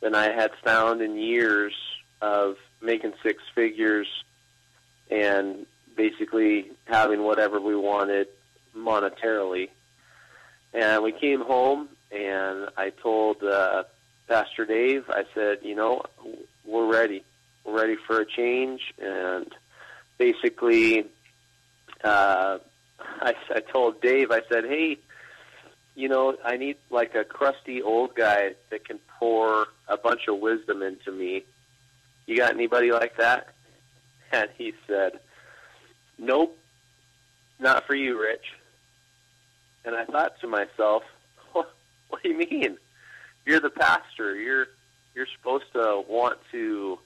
than 0.00 0.14
I 0.14 0.32
had 0.32 0.52
found 0.64 1.02
in 1.02 1.18
years 1.18 1.74
of 2.22 2.56
making 2.80 3.12
six 3.22 3.42
figures 3.54 4.06
and 5.10 5.66
basically 5.96 6.70
having 6.86 7.22
whatever 7.22 7.60
we 7.60 7.76
wanted 7.76 8.28
monetarily. 8.76 9.68
And 10.72 11.02
we 11.02 11.12
came 11.12 11.42
home, 11.42 11.88
and 12.10 12.68
I 12.76 12.90
told 12.90 13.42
uh, 13.42 13.84
Pastor 14.30 14.64
Dave, 14.64 15.10
I 15.10 15.24
said, 15.34 15.58
you 15.62 15.74
know, 15.74 16.04
we're 16.64 16.86
ready. 16.86 17.24
We're 17.64 17.80
ready 17.80 17.96
for 18.06 18.20
a 18.20 18.24
change. 18.24 18.80
And 19.02 19.52
basically, 20.18 21.06
uh, 22.04 22.58
I, 23.00 23.34
I 23.50 23.60
told 23.72 24.00
Dave, 24.00 24.30
I 24.30 24.42
said, 24.48 24.66
hey, 24.66 24.98
you 25.96 26.08
know, 26.08 26.36
I 26.44 26.58
need 26.58 26.76
like 26.90 27.16
a 27.16 27.24
crusty 27.24 27.82
old 27.82 28.14
guy 28.14 28.54
that 28.70 28.84
can 28.84 29.00
pour 29.18 29.66
a 29.88 29.96
bunch 29.96 30.28
of 30.28 30.38
wisdom 30.38 30.80
into 30.80 31.10
me. 31.10 31.42
You 32.26 32.36
got 32.36 32.54
anybody 32.54 32.92
like 32.92 33.16
that? 33.16 33.48
And 34.32 34.48
he 34.56 34.74
said, 34.86 35.18
nope, 36.16 36.56
not 37.58 37.84
for 37.84 37.96
you, 37.96 38.16
Rich. 38.22 38.54
And 39.84 39.96
I 39.96 40.04
thought 40.04 40.40
to 40.40 40.46
myself, 40.46 41.02
what, 41.52 41.74
what 42.10 42.22
do 42.22 42.28
you 42.28 42.38
mean? 42.38 42.78
You're 43.46 43.60
the 43.60 43.70
pastor. 43.70 44.34
You're 44.36 44.66
you're 45.14 45.26
supposed 45.36 45.72
to 45.72 46.04
want 46.08 46.38
to 46.52 46.98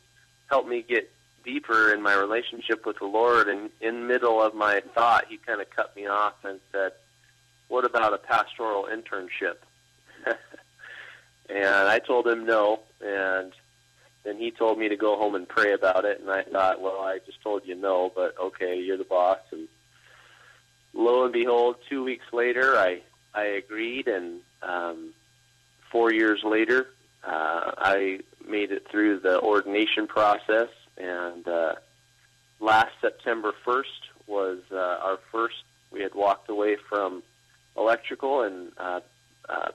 help 0.49 0.67
me 0.69 0.83
get 0.83 1.11
deeper 1.45 1.93
in 1.93 2.03
my 2.03 2.15
relationship 2.15 2.87
with 2.87 2.99
the 2.99 3.07
Lord. 3.07 3.49
And 3.49 3.71
in 3.81 4.07
middle 4.07 4.43
of 4.43 4.55
my 4.55 4.83
thought, 4.95 5.27
he 5.29 5.37
kind 5.39 5.61
of 5.61 5.71
cut 5.71 5.95
me 5.97 6.07
off 6.07 6.35
and 6.45 6.61
said, 6.73 6.93
"What 7.69 7.85
about 7.85 8.13
a 8.15 8.19
pastoral 8.19 8.85
internship?" 8.85 9.57
and 11.49 11.89
I 11.89 11.99
told 11.99 12.27
him 12.27 12.47
no, 12.47 12.81
and 13.01 13.53
then 14.25 14.39
he 14.39 14.51
told 14.51 14.79
me 14.79 14.89
to 14.89 14.97
go 14.97 15.17
home 15.17 15.35
and 15.35 15.49
pray 15.49 15.73
about 15.73 16.05
it. 16.05 16.21
And 16.21 16.31
I 16.31 16.43
thought, 16.43 16.81
well, 16.81 17.01
I 17.01 17.19
just 17.25 17.43
told 17.43 17.67
you 17.67 17.75
no, 17.75 18.11
but 18.15 18.35
okay, 18.39 18.81
you're 18.81 18.97
the 18.97 19.05
boss, 19.05 19.39
and 19.53 19.69
lo 20.95 21.25
and 21.25 21.33
behold, 21.33 21.77
two 21.89 22.03
weeks 22.05 22.27
later, 22.33 22.77
I 22.77 23.01
I 23.35 23.45
agreed, 23.45 24.09
and 24.09 24.41
um, 24.63 25.13
four 25.95 26.13
years 26.13 26.43
later, 26.43 26.89
uh, 27.25 27.71
I 27.79 28.19
made 28.45 28.73
it 28.73 28.85
through 28.91 29.21
the 29.21 29.41
ordination 29.41 30.09
process, 30.09 30.69
and 30.99 31.47
uh, 31.47 31.75
last 32.59 32.91
September 33.01 33.55
1st 33.65 33.85
was 34.27 34.59
uh, 34.73 34.77
our 34.77 35.21
first. 35.31 35.63
We 35.93 36.01
had 36.01 36.17
walked 36.17 36.51
away 36.51 36.77
from 36.89 37.23
electrical 37.77 38.43
and 38.43 38.73
uh, 38.77 39.01
uh, 39.49 39.69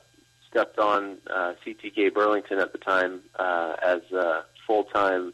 stepped 0.49 0.77
on 0.77 1.19
uh, 1.33 1.53
CTK 1.65 2.13
Burlington 2.13 2.59
at 2.59 2.73
the 2.73 2.79
time 2.79 3.21
uh, 3.37 3.77
as 3.81 4.01
a 4.11 4.43
full-time 4.67 5.33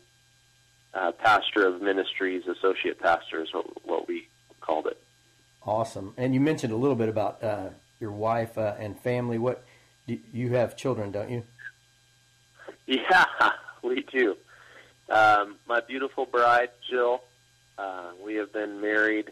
uh, 0.93 1.13
pastor 1.13 1.65
of 1.65 1.81
ministries, 1.81 2.43
associate 2.45 2.99
pastor 2.99 3.41
is 3.41 3.51
what, 3.51 3.65
what 3.87 4.07
we 4.07 4.27
called 4.61 4.85
it. 4.85 5.01
Awesome. 5.65 6.13
And 6.15 6.35
you 6.35 6.39
mentioned 6.39 6.71
a 6.71 6.77
little 6.77 6.95
bit 6.95 7.09
about 7.09 7.43
uh, 7.43 7.69
your 7.99 8.11
wife 8.11 8.55
uh, 8.55 8.75
and 8.77 8.99
family. 8.99 9.39
What 9.39 9.65
do 10.07 10.19
you 10.31 10.53
have 10.53 10.75
children, 10.75 11.11
don't 11.11 11.29
you? 11.29 11.43
Yeah, 12.87 13.25
we 13.81 14.03
do. 14.03 14.37
Um, 15.09 15.55
my 15.67 15.81
beautiful 15.81 16.27
bride, 16.27 16.69
Jill. 16.87 17.21
Uh, 17.79 18.11
we 18.23 18.35
have 18.35 18.53
been 18.53 18.79
married. 18.79 19.31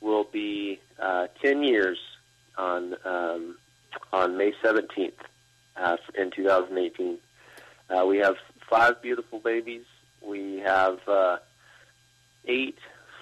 Will 0.00 0.24
be 0.24 0.80
uh, 0.98 1.26
ten 1.42 1.62
years 1.62 1.98
on 2.56 2.96
um, 3.04 3.58
on 4.14 4.38
May 4.38 4.54
seventeenth 4.62 5.18
uh, 5.76 5.98
in 6.16 6.30
2018. 6.30 7.18
Uh, 7.90 8.06
we 8.06 8.16
have 8.16 8.36
five 8.70 9.02
beautiful 9.02 9.40
babies. 9.40 9.84
We 10.22 10.62
have 10.64 10.98
uh, 11.06 11.36
eight, 12.46 12.78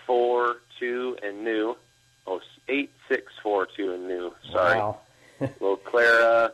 four, 0.07 0.59
two, 0.79 1.17
and 1.21 1.43
new 1.43 1.77
oh, 2.27 2.41
eight 2.69 2.93
six 3.09 3.33
four 3.43 3.67
two 3.77 3.93
and 3.93 4.09
new. 4.09 4.33
Sorry. 4.53 4.79
Wow. 4.79 4.99
little 5.41 5.77
Clara, 5.77 6.53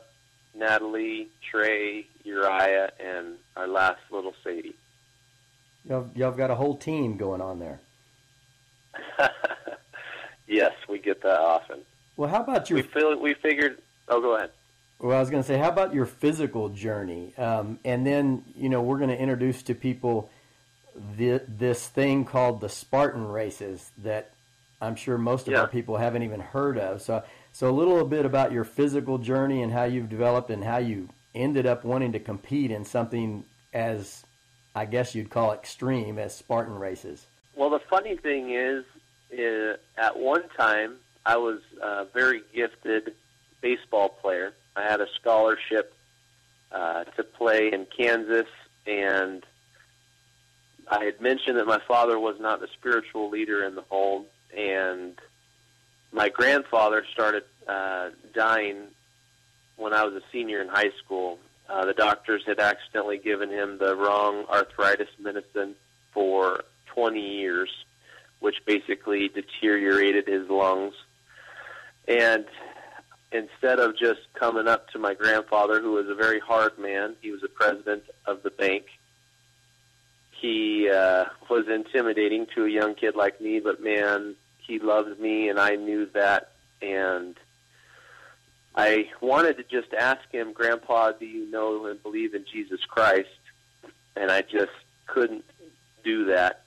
Natalie, 0.54 1.28
Trey, 1.50 2.06
Uriah, 2.24 2.92
and 2.98 3.36
our 3.56 3.66
last 3.66 4.00
little 4.10 4.34
Sadie. 4.42 4.74
Y'all, 5.88 6.08
y'all 6.14 6.32
got 6.32 6.50
a 6.50 6.54
whole 6.54 6.76
team 6.76 7.16
going 7.16 7.40
on 7.40 7.58
there. 7.58 7.80
yes, 10.46 10.72
we 10.88 10.98
get 10.98 11.22
that 11.22 11.40
often. 11.40 11.80
Well, 12.16 12.28
how 12.28 12.42
about 12.42 12.68
your? 12.68 12.78
We 12.78 12.82
feel 12.82 13.18
we 13.18 13.34
figured. 13.34 13.78
Oh, 14.08 14.20
go 14.20 14.36
ahead. 14.36 14.50
Well, 15.00 15.16
I 15.16 15.20
was 15.20 15.30
going 15.30 15.42
to 15.42 15.46
say, 15.46 15.56
how 15.56 15.70
about 15.70 15.94
your 15.94 16.04
physical 16.04 16.68
journey? 16.68 17.32
Um, 17.38 17.78
and 17.84 18.06
then, 18.06 18.44
you 18.54 18.68
know, 18.68 18.82
we're 18.82 18.98
going 18.98 19.08
to 19.08 19.18
introduce 19.18 19.62
to 19.62 19.74
people 19.74 20.30
the, 21.16 21.40
this 21.48 21.86
thing 21.88 22.26
called 22.26 22.60
the 22.60 22.68
Spartan 22.68 23.26
races 23.26 23.90
that 23.98 24.32
I'm 24.78 24.96
sure 24.96 25.16
most 25.16 25.48
of 25.48 25.52
yeah. 25.52 25.60
our 25.60 25.68
people 25.68 25.96
haven't 25.96 26.22
even 26.22 26.40
heard 26.40 26.76
of. 26.76 27.00
So, 27.00 27.22
so 27.52 27.68
a 27.68 27.72
little 27.72 28.04
bit 28.04 28.24
about 28.24 28.52
your 28.52 28.64
physical 28.64 29.18
journey 29.18 29.62
and 29.62 29.72
how 29.72 29.84
you've 29.84 30.08
developed 30.08 30.50
and 30.50 30.64
how 30.64 30.78
you 30.78 31.08
ended 31.34 31.66
up 31.66 31.84
wanting 31.84 32.12
to 32.12 32.20
compete 32.20 32.70
in 32.70 32.84
something 32.84 33.44
as, 33.72 34.24
I 34.74 34.84
guess 34.84 35.14
you'd 35.14 35.30
call 35.30 35.52
extreme 35.52 36.18
as 36.18 36.34
Spartan 36.34 36.74
races. 36.74 37.26
Well, 37.54 37.70
the 37.70 37.80
funny 37.90 38.16
thing 38.16 38.50
is, 38.50 38.84
is 39.30 39.78
at 39.96 40.18
one 40.18 40.48
time 40.56 40.96
I 41.26 41.36
was 41.36 41.60
a 41.82 42.06
very 42.06 42.42
gifted 42.54 43.14
baseball 43.60 44.08
player. 44.08 44.54
I 44.74 44.82
had 44.82 45.00
a 45.00 45.06
scholarship 45.20 45.94
uh, 46.72 47.04
to 47.04 47.24
play 47.24 47.72
in 47.72 47.86
Kansas 47.96 48.46
and 48.86 49.44
I 50.90 51.04
had 51.04 51.20
mentioned 51.20 51.56
that 51.58 51.66
my 51.66 51.80
father 51.86 52.18
was 52.18 52.36
not 52.40 52.60
the 52.60 52.68
spiritual 52.74 53.30
leader 53.30 53.64
in 53.64 53.76
the 53.76 53.82
home, 53.82 54.24
and 54.56 55.16
my 56.12 56.28
grandfather 56.28 57.04
started 57.12 57.44
uh, 57.68 58.10
dying 58.34 58.76
when 59.76 59.92
I 59.94 60.04
was 60.04 60.14
a 60.14 60.22
senior 60.32 60.60
in 60.60 60.68
high 60.68 60.90
school. 61.04 61.38
Uh, 61.68 61.84
the 61.84 61.94
doctors 61.94 62.42
had 62.46 62.58
accidentally 62.58 63.18
given 63.18 63.48
him 63.50 63.78
the 63.78 63.94
wrong 63.94 64.44
arthritis 64.50 65.08
medicine 65.18 65.76
for 66.12 66.64
20 66.94 67.20
years, 67.20 67.70
which 68.40 68.56
basically 68.66 69.28
deteriorated 69.28 70.26
his 70.26 70.48
lungs. 70.50 70.94
And 72.08 72.44
instead 73.30 73.78
of 73.78 73.96
just 73.96 74.20
coming 74.34 74.66
up 74.66 74.88
to 74.90 74.98
my 74.98 75.14
grandfather, 75.14 75.80
who 75.80 75.92
was 75.92 76.08
a 76.08 76.14
very 76.14 76.40
hard 76.40 76.78
man, 76.78 77.14
he 77.22 77.30
was 77.30 77.40
the 77.40 77.48
president 77.48 78.02
of 78.26 78.42
the 78.42 78.50
bank. 78.50 78.86
He 80.40 80.90
uh, 80.90 81.26
was 81.48 81.68
intimidating 81.68 82.46
to 82.56 82.64
a 82.64 82.68
young 82.68 82.94
kid 82.94 83.14
like 83.14 83.40
me, 83.40 83.60
but 83.60 83.80
man, 83.82 84.34
he 84.70 84.78
loved 84.78 85.18
me, 85.18 85.48
and 85.48 85.58
I 85.58 85.74
knew 85.74 86.06
that. 86.14 86.52
And 86.80 87.34
I 88.76 89.10
wanted 89.20 89.56
to 89.56 89.64
just 89.64 89.92
ask 89.92 90.22
him, 90.30 90.52
Grandpa, 90.52 91.10
do 91.12 91.26
you 91.26 91.50
know 91.50 91.86
and 91.86 92.00
believe 92.00 92.34
in 92.34 92.44
Jesus 92.50 92.80
Christ? 92.88 93.28
And 94.14 94.30
I 94.30 94.42
just 94.42 94.70
couldn't 95.08 95.44
do 96.04 96.26
that. 96.26 96.62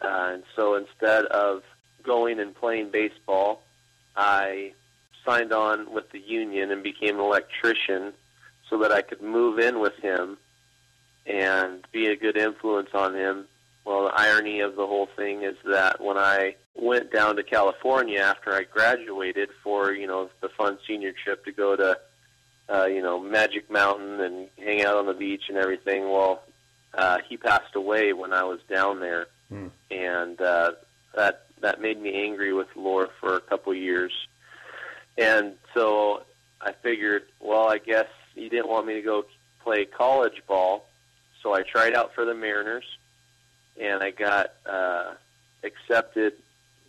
Uh, 0.00 0.30
and 0.34 0.42
so 0.54 0.76
instead 0.76 1.24
of 1.26 1.62
going 2.04 2.38
and 2.38 2.54
playing 2.54 2.90
baseball, 2.90 3.62
I 4.16 4.72
signed 5.26 5.52
on 5.52 5.92
with 5.92 6.10
the 6.12 6.20
union 6.20 6.70
and 6.70 6.84
became 6.84 7.16
an 7.16 7.20
electrician 7.20 8.12
so 8.68 8.78
that 8.78 8.92
I 8.92 9.02
could 9.02 9.20
move 9.20 9.58
in 9.58 9.80
with 9.80 9.96
him 9.96 10.38
and 11.26 11.84
be 11.90 12.06
a 12.06 12.16
good 12.16 12.36
influence 12.36 12.90
on 12.94 13.16
him. 13.16 13.46
Well, 13.84 14.04
the 14.04 14.14
irony 14.14 14.60
of 14.60 14.76
the 14.76 14.86
whole 14.86 15.08
thing 15.16 15.42
is 15.42 15.56
that 15.64 16.00
when 16.00 16.16
I 16.16 16.54
went 16.74 17.12
down 17.12 17.36
to 17.36 17.42
California 17.42 18.20
after 18.20 18.52
I 18.52 18.64
graduated 18.64 19.50
for, 19.62 19.92
you 19.92 20.06
know, 20.06 20.30
the 20.40 20.48
fun 20.48 20.78
senior 20.86 21.12
trip 21.12 21.44
to 21.44 21.52
go 21.52 21.76
to, 21.76 21.98
uh, 22.68 22.86
you 22.86 23.02
know, 23.02 23.18
Magic 23.18 23.70
Mountain 23.70 24.20
and 24.20 24.48
hang 24.58 24.84
out 24.84 24.96
on 24.96 25.06
the 25.06 25.14
beach 25.14 25.44
and 25.48 25.58
everything, 25.58 26.10
well, 26.10 26.42
uh, 26.94 27.18
he 27.28 27.36
passed 27.36 27.74
away 27.74 28.12
when 28.12 28.32
I 28.32 28.44
was 28.44 28.60
down 28.68 29.00
there. 29.00 29.26
Mm. 29.52 29.70
And 29.90 30.40
uh, 30.40 30.72
that 31.14 31.46
that 31.60 31.80
made 31.80 32.00
me 32.00 32.14
angry 32.14 32.52
with 32.52 32.68
Lord 32.74 33.10
for 33.20 33.36
a 33.36 33.40
couple 33.40 33.74
years. 33.74 34.12
And 35.18 35.54
so 35.74 36.22
I 36.60 36.72
figured, 36.72 37.24
well, 37.40 37.68
I 37.68 37.78
guess 37.78 38.06
he 38.34 38.48
didn't 38.48 38.68
want 38.68 38.86
me 38.86 38.94
to 38.94 39.02
go 39.02 39.24
play 39.62 39.84
college 39.84 40.42
ball, 40.46 40.86
so 41.42 41.54
I 41.54 41.62
tried 41.62 41.94
out 41.94 42.14
for 42.14 42.24
the 42.24 42.34
Mariners, 42.34 42.84
and 43.78 44.02
I 44.02 44.10
got 44.10 44.52
uh, 44.64 45.14
accepted. 45.62 46.34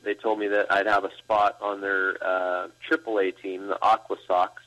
They 0.03 0.13
told 0.15 0.39
me 0.39 0.47
that 0.47 0.71
I'd 0.71 0.87
have 0.87 1.03
a 1.03 1.15
spot 1.17 1.57
on 1.61 1.81
their 1.81 2.15
uh, 2.23 2.67
AAA 2.89 3.41
team, 3.41 3.67
the 3.67 3.77
Aqua 3.81 4.17
Sox, 4.27 4.63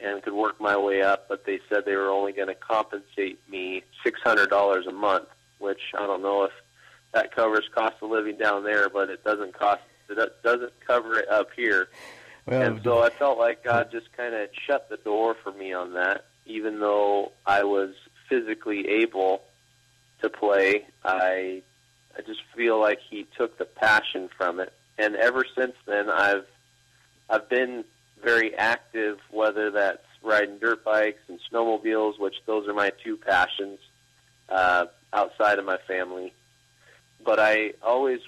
and 0.00 0.22
could 0.22 0.34
work 0.34 0.60
my 0.60 0.76
way 0.76 1.02
up. 1.02 1.28
But 1.28 1.46
they 1.46 1.60
said 1.68 1.84
they 1.84 1.96
were 1.96 2.10
only 2.10 2.32
going 2.32 2.48
to 2.48 2.54
compensate 2.54 3.38
me 3.50 3.82
six 4.04 4.20
hundred 4.22 4.50
dollars 4.50 4.86
a 4.86 4.92
month, 4.92 5.28
which 5.58 5.80
I 5.98 6.06
don't 6.06 6.22
know 6.22 6.44
if 6.44 6.52
that 7.12 7.34
covers 7.34 7.68
cost 7.74 7.96
of 8.02 8.10
living 8.10 8.36
down 8.36 8.64
there, 8.64 8.88
but 8.88 9.10
it 9.10 9.24
doesn't 9.24 9.58
cost. 9.58 9.80
It 10.08 10.42
doesn't 10.42 10.72
cover 10.86 11.18
it 11.18 11.28
up 11.28 11.48
here. 11.56 11.88
Well, 12.46 12.60
and 12.60 12.82
so 12.82 13.02
I 13.02 13.10
felt 13.10 13.38
like 13.38 13.64
God 13.64 13.90
just 13.90 14.12
kind 14.16 14.34
of 14.34 14.48
shut 14.66 14.88
the 14.90 14.96
door 14.98 15.36
for 15.42 15.52
me 15.52 15.72
on 15.72 15.94
that, 15.94 16.26
even 16.44 16.80
though 16.80 17.32
I 17.46 17.64
was 17.64 17.94
physically 18.28 18.88
able 18.88 19.42
to 20.20 20.28
play. 20.28 20.86
I 21.04 21.62
I 22.16 22.22
just 22.22 22.40
feel 22.54 22.80
like 22.80 22.98
He 23.10 23.26
took 23.36 23.58
the 23.58 23.64
passion 23.64 24.28
from 24.36 24.60
it, 24.60 24.72
and 24.98 25.16
ever 25.16 25.44
since 25.56 25.74
then, 25.86 26.10
I've 26.10 26.46
I've 27.28 27.48
been 27.48 27.84
very 28.22 28.54
active, 28.54 29.18
whether 29.30 29.70
that's 29.70 30.04
riding 30.22 30.58
dirt 30.58 30.84
bikes 30.84 31.20
and 31.28 31.38
snowmobiles, 31.50 32.18
which 32.18 32.36
those 32.46 32.68
are 32.68 32.74
my 32.74 32.92
two 33.02 33.16
passions 33.16 33.78
uh, 34.48 34.86
outside 35.12 35.58
of 35.58 35.64
my 35.64 35.78
family. 35.88 36.32
But 37.24 37.38
I 37.40 37.72
always 37.82 38.20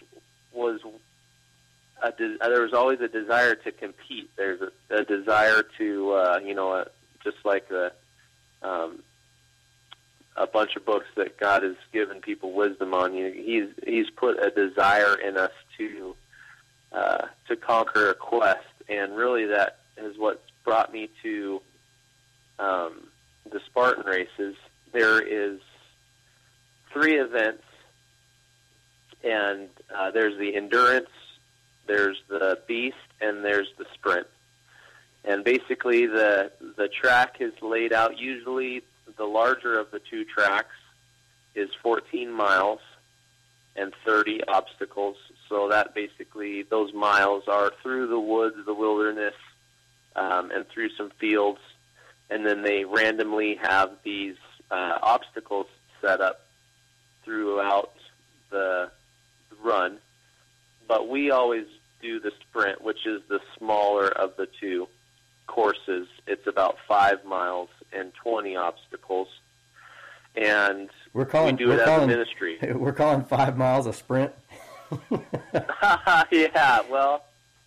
was 0.52 0.80
a 2.02 2.12
de- 2.12 2.38
there 2.38 2.62
was 2.62 2.72
always 2.72 3.00
a 3.00 3.08
desire 3.08 3.54
to 3.54 3.72
compete. 3.72 4.30
There's 4.36 4.60
a, 4.60 4.94
a 4.94 5.04
desire 5.04 5.64
to, 5.78 6.12
uh, 6.12 6.40
you 6.44 6.54
know, 6.54 6.72
uh, 6.72 6.84
just 7.22 7.38
like 7.44 7.68
the, 7.68 7.92
um, 8.62 9.02
a 10.36 10.46
bunch 10.46 10.76
of 10.76 10.84
books 10.84 11.06
that 11.16 11.38
God 11.38 11.62
has 11.62 11.76
given 11.92 12.20
people 12.20 12.52
wisdom 12.52 12.94
on. 12.94 13.14
You, 13.14 13.30
he's 13.32 13.68
he's 13.86 14.10
put 14.10 14.42
a 14.42 14.50
desire 14.50 15.14
in 15.14 15.36
us 15.36 15.52
to 15.78 16.16
uh, 16.92 17.26
to 17.48 17.56
conquer 17.56 18.10
a 18.10 18.14
quest, 18.14 18.66
and 18.88 19.16
really 19.16 19.46
that 19.46 19.78
is 19.96 20.18
what 20.18 20.42
brought 20.64 20.92
me 20.92 21.08
to 21.22 21.60
um, 22.58 23.08
the 23.50 23.60
Spartan 23.66 24.04
races. 24.06 24.56
There 24.92 25.20
is 25.20 25.60
three 26.92 27.16
events, 27.18 27.64
and 29.22 29.68
uh, 29.94 30.10
there's 30.10 30.38
the 30.38 30.54
endurance 30.56 31.08
there's 31.86 32.22
the 32.28 32.58
beast, 32.66 32.96
and 33.20 33.44
there's 33.44 33.68
the 33.78 33.84
sprint. 33.94 34.26
And 35.24 35.44
basically, 35.44 36.06
the 36.06 36.52
the 36.76 36.88
track 36.88 37.36
is 37.40 37.52
laid 37.62 37.92
out. 37.92 38.18
Usually, 38.18 38.82
the 39.16 39.24
larger 39.24 39.78
of 39.78 39.90
the 39.90 40.00
two 40.10 40.24
tracks 40.24 40.74
is 41.54 41.70
14 41.82 42.30
miles 42.30 42.80
and 43.76 43.92
30 44.04 44.44
obstacles. 44.48 45.16
So 45.48 45.68
that 45.68 45.94
basically 45.94 46.62
those 46.62 46.92
miles 46.92 47.44
are 47.48 47.72
through 47.82 48.08
the 48.08 48.18
woods, 48.18 48.56
the 48.66 48.74
wilderness, 48.74 49.34
um, 50.16 50.50
and 50.50 50.66
through 50.68 50.90
some 50.96 51.10
fields, 51.18 51.58
and 52.30 52.46
then 52.46 52.62
they 52.62 52.84
randomly 52.84 53.56
have 53.56 53.90
these 54.04 54.36
uh, 54.70 54.98
obstacles 55.02 55.66
set 56.00 56.20
up 56.20 56.40
throughout 57.24 57.92
the 58.50 58.90
run. 59.62 59.98
But 60.86 61.08
we 61.08 61.30
always 61.30 61.66
do 62.00 62.20
the 62.20 62.32
sprint, 62.40 62.82
which 62.82 63.06
is 63.06 63.22
the 63.28 63.40
smaller 63.58 64.08
of 64.08 64.36
the 64.36 64.46
two 64.60 64.86
courses. 65.54 66.08
It's 66.26 66.46
about 66.48 66.76
five 66.88 67.24
miles 67.24 67.68
and 67.92 68.12
20 68.14 68.56
obstacles. 68.56 69.28
And 70.34 70.90
we're 71.12 71.26
calling, 71.26 71.54
we 71.54 71.64
do 71.64 71.70
it 71.70 71.84
calling, 71.84 72.10
as 72.10 72.14
a 72.14 72.18
ministry. 72.18 72.58
We're 72.74 72.92
calling 72.92 73.22
five 73.22 73.56
miles 73.56 73.86
a 73.86 73.92
sprint. 73.92 74.32
yeah, 76.32 76.80
well, 76.90 77.24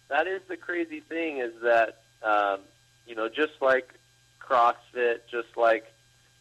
that 0.09 0.27
is 0.27 0.41
the 0.49 0.57
crazy 0.57 0.99
thing 0.99 1.37
is 1.37 1.53
that, 1.63 2.01
um, 2.23 2.59
you 3.07 3.15
know, 3.15 3.29
just 3.29 3.53
like 3.61 3.93
CrossFit, 4.41 5.19
just 5.31 5.55
like, 5.55 5.85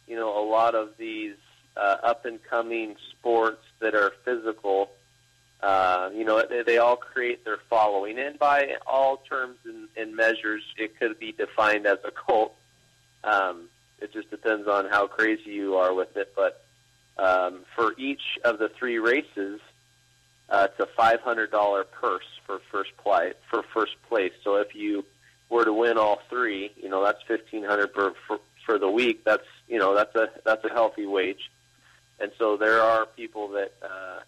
you 0.05 0.17
know, 0.17 0.37
a 0.37 0.43
lot 0.45 0.75
of 0.75 0.89
these 0.97 1.37
uh, 1.77 1.95
up 2.03 2.25
and 2.25 2.43
coming 2.43 2.97
sports 3.11 3.63
that 3.79 3.95
are 3.95 4.11
physical, 4.25 4.89
uh, 5.61 6.09
you 6.13 6.23
know, 6.23 6.43
they, 6.47 6.61
they 6.63 6.77
all 6.77 6.95
create 6.95 7.43
their 7.43 7.57
following, 7.69 8.19
and 8.19 8.37
by 8.37 8.75
all 8.85 9.17
terms 9.17 9.57
and, 9.65 9.87
and 9.97 10.15
measures, 10.15 10.63
it 10.77 10.99
could 10.99 11.19
be 11.19 11.31
defined 11.31 11.87
as 11.87 11.97
a 12.03 12.11
cult. 12.11 12.53
Um, 13.23 13.69
it 13.99 14.13
just 14.13 14.29
depends 14.29 14.67
on 14.67 14.87
how 14.87 15.07
crazy 15.07 15.51
you 15.51 15.75
are 15.75 15.93
with 15.93 16.15
it. 16.15 16.33
But 16.35 16.63
um, 17.17 17.61
for 17.75 17.95
each 17.97 18.21
of 18.43 18.59
the 18.59 18.69
three 18.69 18.99
races, 18.99 19.59
uh, 20.49 20.67
it's 20.69 20.79
a 20.79 20.87
five 20.95 21.21
hundred 21.21 21.51
dollar 21.51 21.83
purse 21.83 22.27
for 22.45 22.59
first 22.71 22.95
play 22.97 23.33
for 23.49 23.63
first 23.73 23.95
place. 24.07 24.33
So 24.43 24.57
if 24.57 24.75
you 24.75 25.03
were 25.49 25.65
to 25.65 25.73
win 25.73 25.97
all 25.97 26.21
three, 26.29 26.71
you 26.81 26.89
know 26.89 27.03
that's 27.03 27.21
fifteen 27.27 27.63
hundred 27.63 27.93
for, 27.93 28.13
for 28.65 28.77
the 28.77 28.89
week. 28.89 29.23
That's 29.25 29.47
you 29.67 29.79
know 29.79 29.95
that's 29.95 30.15
a 30.15 30.29
that's 30.45 30.63
a 30.63 30.69
healthy 30.69 31.07
wage. 31.07 31.49
And 32.19 32.31
so 32.37 32.57
there 32.57 32.81
are 32.81 33.05
people 33.05 33.49
that 33.49 33.73
uh, 33.81 34.19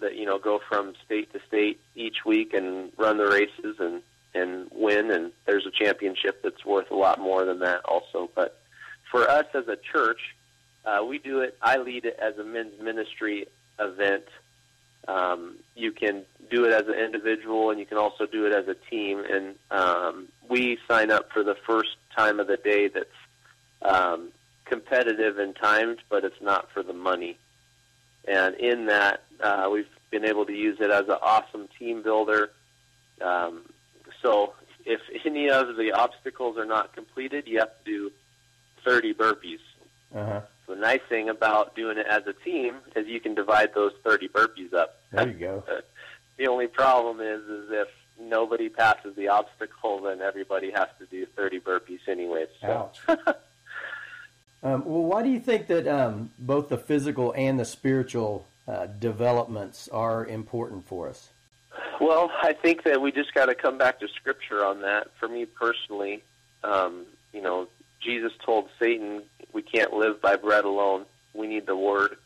that 0.00 0.16
you 0.16 0.26
know 0.26 0.38
go 0.38 0.60
from 0.68 0.94
state 1.04 1.32
to 1.32 1.40
state 1.46 1.80
each 1.94 2.24
week 2.24 2.54
and 2.54 2.92
run 2.96 3.18
the 3.18 3.26
races 3.26 3.76
and 3.78 4.02
and 4.34 4.68
win 4.72 5.10
and 5.10 5.32
there's 5.46 5.66
a 5.66 5.70
championship 5.70 6.42
that's 6.42 6.64
worth 6.64 6.90
a 6.90 6.94
lot 6.94 7.18
more 7.18 7.44
than 7.44 7.60
that 7.60 7.84
also. 7.84 8.30
But 8.34 8.60
for 9.10 9.28
us 9.28 9.46
as 9.54 9.68
a 9.68 9.76
church 9.76 10.20
uh, 10.84 11.04
we 11.04 11.18
do 11.18 11.40
it 11.40 11.56
i 11.62 11.78
lead 11.78 12.04
it 12.04 12.18
as 12.20 12.36
a 12.38 12.44
men's 12.44 12.80
ministry 12.80 13.46
event. 13.78 14.24
Um, 15.08 15.56
you 15.74 15.92
can 15.92 16.24
do 16.50 16.64
it 16.64 16.72
as 16.72 16.88
an 16.88 16.94
individual 16.94 17.70
and 17.70 17.78
you 17.78 17.86
can 17.86 17.98
also 17.98 18.26
do 18.26 18.46
it 18.46 18.52
as 18.52 18.66
a 18.66 18.74
team. 18.90 19.22
And 19.30 19.54
um, 19.70 20.28
we 20.48 20.78
sign 20.88 21.10
up 21.10 21.30
for 21.32 21.44
the 21.44 21.54
first 21.66 21.96
time 22.16 22.40
of 22.40 22.48
the 22.48 22.56
day 22.56 22.88
that's 22.88 23.06
um, 23.82 24.30
competitive 24.64 25.38
and 25.38 25.54
timed 25.54 25.98
but 26.08 26.24
it's 26.24 26.40
not 26.42 26.68
for 26.72 26.82
the 26.82 26.92
money 26.92 27.38
and 28.26 28.54
in 28.56 28.86
that 28.86 29.22
uh, 29.40 29.68
we've 29.72 29.88
been 30.10 30.24
able 30.24 30.46
to 30.46 30.52
use 30.52 30.78
it 30.80 30.90
as 30.90 31.08
an 31.08 31.18
awesome 31.22 31.68
team 31.78 32.02
builder. 32.02 32.50
Um, 33.20 33.62
so 34.22 34.54
if 34.84 35.00
any 35.24 35.50
of 35.50 35.76
the 35.76 35.92
obstacles 35.92 36.56
are 36.56 36.64
not 36.64 36.94
completed, 36.94 37.46
you 37.46 37.58
have 37.58 37.70
to 37.84 37.84
do 37.84 38.12
30 38.84 39.14
burpees. 39.14 39.58
Uh-huh. 40.14 40.40
So 40.66 40.74
the 40.74 40.80
nice 40.80 41.00
thing 41.08 41.28
about 41.28 41.74
doing 41.74 41.98
it 41.98 42.06
as 42.06 42.22
a 42.26 42.32
team 42.32 42.76
is 42.94 43.06
you 43.06 43.20
can 43.20 43.34
divide 43.34 43.74
those 43.74 43.92
30 44.04 44.28
burpees 44.28 44.72
up. 44.72 45.00
There 45.12 45.28
you 45.28 45.34
go. 45.34 45.64
the 46.38 46.46
only 46.46 46.66
problem 46.66 47.20
is, 47.20 47.42
is 47.42 47.68
if 47.70 47.88
nobody 48.20 48.68
passes 48.68 49.14
the 49.16 49.28
obstacle, 49.28 50.00
then 50.02 50.20
everybody 50.20 50.70
has 50.70 50.88
to 50.98 51.06
do 51.06 51.26
30 51.36 51.60
burpees 51.60 52.00
anyways. 52.08 52.48
So. 52.60 52.90
Ouch. 53.08 53.18
um, 54.62 54.84
well, 54.84 55.02
why 55.02 55.22
do 55.22 55.30
you 55.30 55.40
think 55.40 55.66
that 55.68 55.86
um, 55.86 56.30
both 56.38 56.68
the 56.68 56.78
physical 56.78 57.32
and 57.36 57.58
the 57.58 57.64
spiritual 57.64 58.46
uh, 58.66 58.86
developments 58.86 59.88
are 59.92 60.26
important 60.26 60.86
for 60.86 61.08
us? 61.08 61.30
Well, 62.00 62.30
I 62.42 62.52
think 62.52 62.84
that 62.84 63.00
we 63.00 63.12
just 63.12 63.34
got 63.34 63.46
to 63.46 63.54
come 63.54 63.78
back 63.78 64.00
to 64.00 64.08
Scripture 64.08 64.64
on 64.64 64.80
that. 64.82 65.08
For 65.18 65.28
me 65.28 65.44
personally, 65.44 66.22
um, 66.64 67.06
you 67.32 67.42
know, 67.42 67.68
Jesus 68.00 68.32
told 68.44 68.68
Satan, 68.78 69.22
"We 69.52 69.62
can't 69.62 69.92
live 69.92 70.20
by 70.20 70.36
bread 70.36 70.64
alone. 70.64 71.06
We 71.34 71.46
need 71.46 71.66
the 71.66 71.76
Word," 71.76 72.16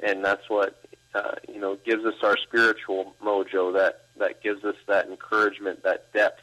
and 0.00 0.24
that's 0.24 0.48
what 0.48 0.80
uh, 1.14 1.34
you 1.48 1.60
know 1.60 1.76
gives 1.84 2.04
us 2.04 2.14
our 2.22 2.36
spiritual 2.36 3.14
mojo. 3.22 3.72
That 3.74 4.02
that 4.18 4.42
gives 4.42 4.64
us 4.64 4.76
that 4.86 5.08
encouragement, 5.08 5.82
that 5.82 6.12
depth 6.12 6.42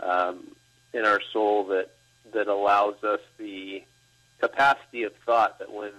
um, 0.00 0.54
in 0.92 1.04
our 1.04 1.20
soul 1.32 1.66
that 1.68 1.90
that 2.32 2.48
allows 2.48 3.02
us 3.04 3.20
the 3.38 3.82
capacity 4.40 5.04
of 5.04 5.12
thought 5.24 5.58
that 5.58 5.72
when 5.72 5.92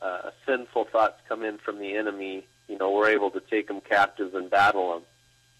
uh, 0.00 0.30
sinful 0.46 0.86
thoughts 0.86 1.20
come 1.28 1.42
in 1.42 1.58
from 1.58 1.78
the 1.78 1.96
enemy, 1.96 2.44
you 2.68 2.78
know, 2.78 2.90
we're 2.90 3.08
able 3.08 3.30
to 3.30 3.40
take 3.40 3.68
them 3.68 3.80
captive 3.80 4.34
and 4.34 4.50
battle 4.50 4.92
them. 4.92 5.02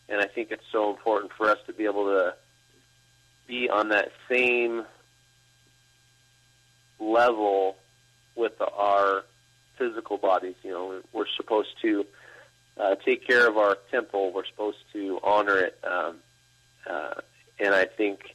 And 0.09 0.21
I 0.21 0.27
think 0.27 0.51
it's 0.51 0.65
so 0.73 0.91
important 0.91 1.33
for 1.33 1.49
us 1.49 1.59
to 1.67 1.73
be 1.73 1.85
able 1.85 2.07
to 2.07 2.35
be 3.47 3.69
on 3.69 3.89
that 3.91 4.13
same 4.29 4.85
level 6.99 7.77
with 8.35 8.53
our 8.61 9.25
physical 9.77 10.17
bodies. 10.17 10.55
You 10.63 10.71
know, 10.71 11.03
we're 11.13 11.27
supposed 11.37 11.81
to 11.83 12.07
uh, 12.79 12.95
take 13.05 13.27
care 13.27 13.49
of 13.49 13.57
our 13.57 13.77
temple. 13.91 14.33
We're 14.33 14.47
supposed 14.47 14.79
to 14.93 15.19
honor 15.23 15.59
it. 15.59 15.79
Um, 15.85 16.17
uh, 16.89 17.15
and 17.59 17.75
I 17.75 17.85
think 17.85 18.35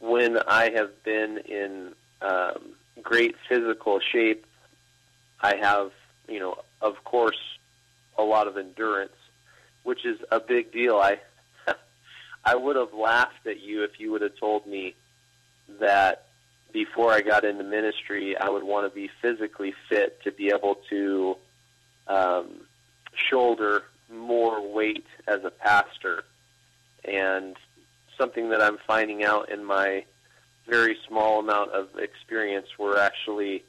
when 0.00 0.38
I 0.38 0.70
have 0.70 1.02
been 1.04 1.38
in 1.38 1.94
um, 2.22 2.74
great 3.02 3.34
physical 3.48 4.00
shape, 4.00 4.46
I 5.40 5.56
have, 5.56 5.90
you 6.28 6.38
know, 6.38 6.56
of 6.80 7.02
course, 7.04 7.38
a 8.16 8.22
lot 8.22 8.46
of 8.46 8.56
endurance, 8.56 9.16
which 9.82 10.04
is 10.04 10.18
a 10.30 10.40
big 10.40 10.72
deal. 10.72 10.96
I 10.96 11.18
I 12.44 12.54
would 12.54 12.76
have 12.76 12.92
laughed 12.94 13.46
at 13.46 13.60
you 13.60 13.84
if 13.84 13.98
you 13.98 14.12
would 14.12 14.22
have 14.22 14.36
told 14.38 14.66
me 14.66 14.94
that 15.80 16.26
before 16.72 17.12
I 17.12 17.20
got 17.20 17.44
into 17.44 17.64
ministry, 17.64 18.36
I 18.36 18.48
would 18.48 18.62
want 18.62 18.90
to 18.90 18.94
be 18.94 19.10
physically 19.20 19.74
fit 19.88 20.22
to 20.24 20.32
be 20.32 20.48
able 20.48 20.76
to 20.90 21.36
um, 22.06 22.48
shoulder 23.14 23.84
more 24.10 24.72
weight 24.72 25.06
as 25.26 25.44
a 25.44 25.50
pastor. 25.50 26.24
And 27.04 27.56
something 28.16 28.50
that 28.50 28.62
I'm 28.62 28.78
finding 28.86 29.24
out 29.24 29.50
in 29.50 29.64
my 29.64 30.04
very 30.66 30.96
small 31.08 31.40
amount 31.40 31.72
of 31.72 31.88
experience, 31.98 32.66
we're 32.78 32.98
actually 32.98 33.64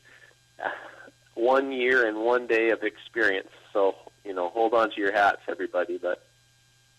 one 1.35 1.71
year 1.71 2.07
and 2.07 2.17
one 2.17 2.47
day 2.47 2.69
of 2.69 2.83
experience. 2.83 3.49
So, 3.71 3.95
you 4.23 4.33
know, 4.33 4.49
hold 4.49 4.73
on 4.73 4.91
to 4.91 5.01
your 5.01 5.11
hats, 5.11 5.41
everybody. 5.47 5.97
But 5.97 6.23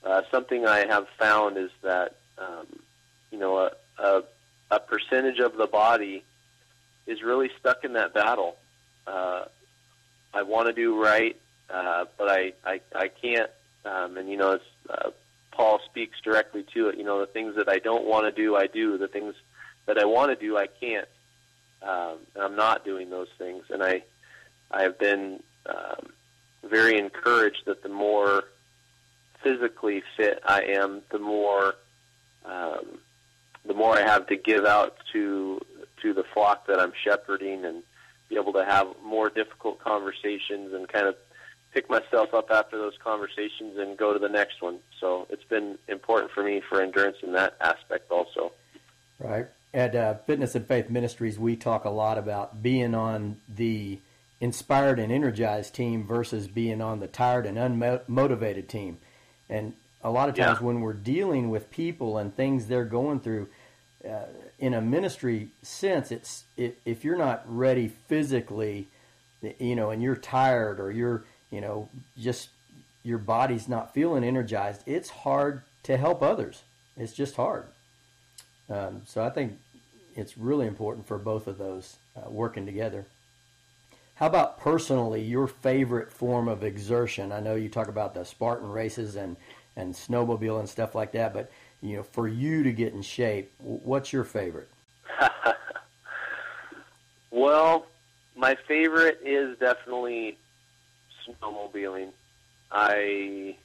uh, 0.05 0.23
something 0.31 0.67
I 0.67 0.87
have 0.87 1.07
found 1.19 1.57
is 1.57 1.71
that, 1.83 2.17
um, 2.39 2.67
you 3.31 3.39
know, 3.39 3.59
a, 3.59 3.71
a, 3.99 4.23
a 4.71 4.81
percentage 4.81 5.39
of 5.39 5.57
the 5.57 5.67
body 5.67 6.25
is 7.07 7.23
really 7.23 7.51
stuck 7.61 7.85
in 7.85 7.93
that 7.95 8.13
battle. 8.13 8.57
Uh, 9.07 9.45
I 10.33 10.43
want 10.43 10.67
to 10.67 10.73
do 10.73 11.01
right, 11.01 11.37
uh, 11.71 12.07
but 12.19 12.29
I, 12.31 12.53
I, 12.65 12.81
I 12.95 13.09
can't. 13.09 13.51
Um, 13.85 14.17
and, 14.17 14.29
you 14.29 14.37
know, 14.37 14.53
it's, 14.53 14.65
uh, 14.91 15.11
Paul 15.53 15.79
speaks 15.85 16.21
directly 16.21 16.65
to 16.75 16.89
it. 16.89 16.99
You 16.99 17.05
know, 17.05 17.21
the 17.21 17.27
things 17.27 17.55
that 17.57 17.69
I 17.69 17.79
don't 17.79 18.05
want 18.05 18.25
to 18.27 18.33
do, 18.33 18.57
I 18.57 18.67
do. 18.67 18.99
The 18.99 19.07
things 19.07 19.35
that 19.87 19.99
I 19.99 20.05
want 20.05 20.39
to 20.39 20.47
do, 20.47 20.57
I 20.57 20.67
can't. 20.67 21.09
Um, 21.83 22.19
and 22.35 22.43
I'm 22.43 22.57
not 22.57 22.85
doing 22.85 23.11
those 23.11 23.29
things. 23.39 23.65
And 23.71 23.83
I, 23.83 24.03
I 24.71 24.83
have 24.83 24.99
been 24.99 25.43
um, 25.67 26.13
very 26.69 26.99
encouraged 26.99 27.63
that 27.67 27.83
the 27.83 27.89
more 27.89 28.45
physically 29.43 30.03
fit 30.17 30.41
I 30.47 30.63
am, 30.63 31.03
the 31.11 31.19
more 31.19 31.75
um, 32.45 32.99
the 33.67 33.75
more 33.75 33.97
I 33.97 34.03
have 34.03 34.27
to 34.27 34.37
give 34.37 34.65
out 34.67 34.97
to 35.13 35.61
to 36.03 36.13
the 36.13 36.25
flock 36.35 36.67
that 36.67 36.79
I'm 36.81 36.93
shepherding, 37.03 37.65
and 37.65 37.83
be 38.29 38.37
able 38.37 38.53
to 38.55 38.65
have 38.65 38.89
more 39.05 39.31
difficult 39.31 39.79
conversations 39.79 40.73
and 40.73 40.89
kind 40.89 41.07
of 41.07 41.17
pick 41.73 41.91
myself 41.91 42.33
up 42.33 42.51
after 42.51 42.79
those 42.79 42.95
conversations 43.03 43.77
and 43.79 43.97
go 43.97 44.13
to 44.13 44.19
the 44.19 44.29
next 44.29 44.63
one. 44.63 44.79
So 45.01 45.27
it's 45.29 45.45
been 45.45 45.77
important 45.89 46.31
for 46.33 46.43
me 46.43 46.63
for 46.69 46.81
endurance 46.81 47.17
in 47.23 47.33
that 47.33 47.57
aspect 47.61 48.11
also. 48.11 48.53
Right. 49.19 49.47
At 49.75 49.97
uh, 49.97 50.15
Fitness 50.25 50.55
and 50.55 50.69
Faith 50.69 50.89
Ministries, 50.89 51.37
we 51.37 51.57
talk 51.57 51.85
a 51.85 51.91
lot 51.91 52.17
about 52.17 52.63
being 52.63 52.95
on 52.95 53.39
the 53.49 53.99
inspired 54.41 55.01
and 55.01 55.11
energized 55.11 55.75
team 55.75 56.07
versus 56.07 56.47
being 56.47 56.81
on 56.81 57.01
the 57.01 57.09
tired 57.09 57.45
and 57.45 57.59
unmotivated 57.59 58.69
team. 58.69 58.99
And 59.49 59.73
a 60.01 60.13
lot 60.13 60.29
of 60.29 60.37
times 60.37 60.61
yeah. 60.61 60.67
when 60.67 60.81
we're 60.81 60.93
dealing 60.93 61.51
with 61.51 61.73
people 61.73 62.19
and 62.19 62.37
things 62.37 62.67
they're 62.67 62.85
going 62.85 63.19
through, 63.19 63.49
uh, 64.09 64.27
in 64.61 64.75
a 64.75 64.81
ministry 64.81 65.49
sense, 65.63 66.13
it's 66.13 66.45
it, 66.57 66.79
if 66.85 67.05
you're 67.05 67.19
not 67.19 67.43
ready 67.47 67.89
physically, 68.07 68.87
you 69.59 69.75
know, 69.75 69.91
and 69.91 70.01
you're 70.01 70.15
tired 70.15 70.79
or 70.79 70.93
you're, 70.93 71.25
you 71.51 71.61
know, 71.61 71.89
just 72.17 72.51
your 73.03 73.19
body's 73.19 73.69
not 73.69 73.93
feeling 73.93 74.23
energized, 74.23 74.85
it's 74.87 75.11
hard 75.11 75.63
to 75.83 75.97
help 75.97 76.23
others. 76.23 76.63
It's 76.97 77.13
just 77.13 77.35
hard. 77.35 77.67
Um, 78.71 79.03
so 79.05 79.23
I 79.23 79.31
think 79.31 79.59
it's 80.17 80.39
really 80.39 80.67
important 80.67 81.07
for 81.07 81.19
both 81.19 81.47
of 81.47 81.59
those 81.59 81.97
uh, 82.17 82.31
working 82.31 82.67
together. 82.67 83.07
How 84.17 84.27
about 84.27 84.61
personally, 84.61 85.23
your 85.23 85.49
favorite 85.49 86.13
form 86.13 86.47
of 86.47 86.63
exertion? 86.63 87.33
I 87.33 87.41
know 87.41 87.57
you 87.57 87.69
talk 87.69 87.89
about 87.89 88.15
the 88.15 88.25
Spartan 88.25 88.71
races 88.71 89.17
and, 89.17 89.37
and 89.75 89.93
snowmobile 89.93 90.61
and 90.61 90.69
stuff 90.69 90.95
like 90.95 91.13
that, 91.13 91.35
but 91.35 91.51
you 91.83 91.97
know, 91.97 92.03
for 92.03 92.29
you 92.29 92.63
to 92.63 92.73
get 92.73 92.95
in 92.95 93.03
shape, 93.03 93.53
what's 93.59 94.13
your 94.13 94.25
favorite? 94.25 94.69
well, 97.31 97.87
my 98.37 98.57
favorite 98.69 99.21
is 99.25 99.59
definitely 99.59 100.39
snowmobiling. 101.27 102.11
I 102.71 103.57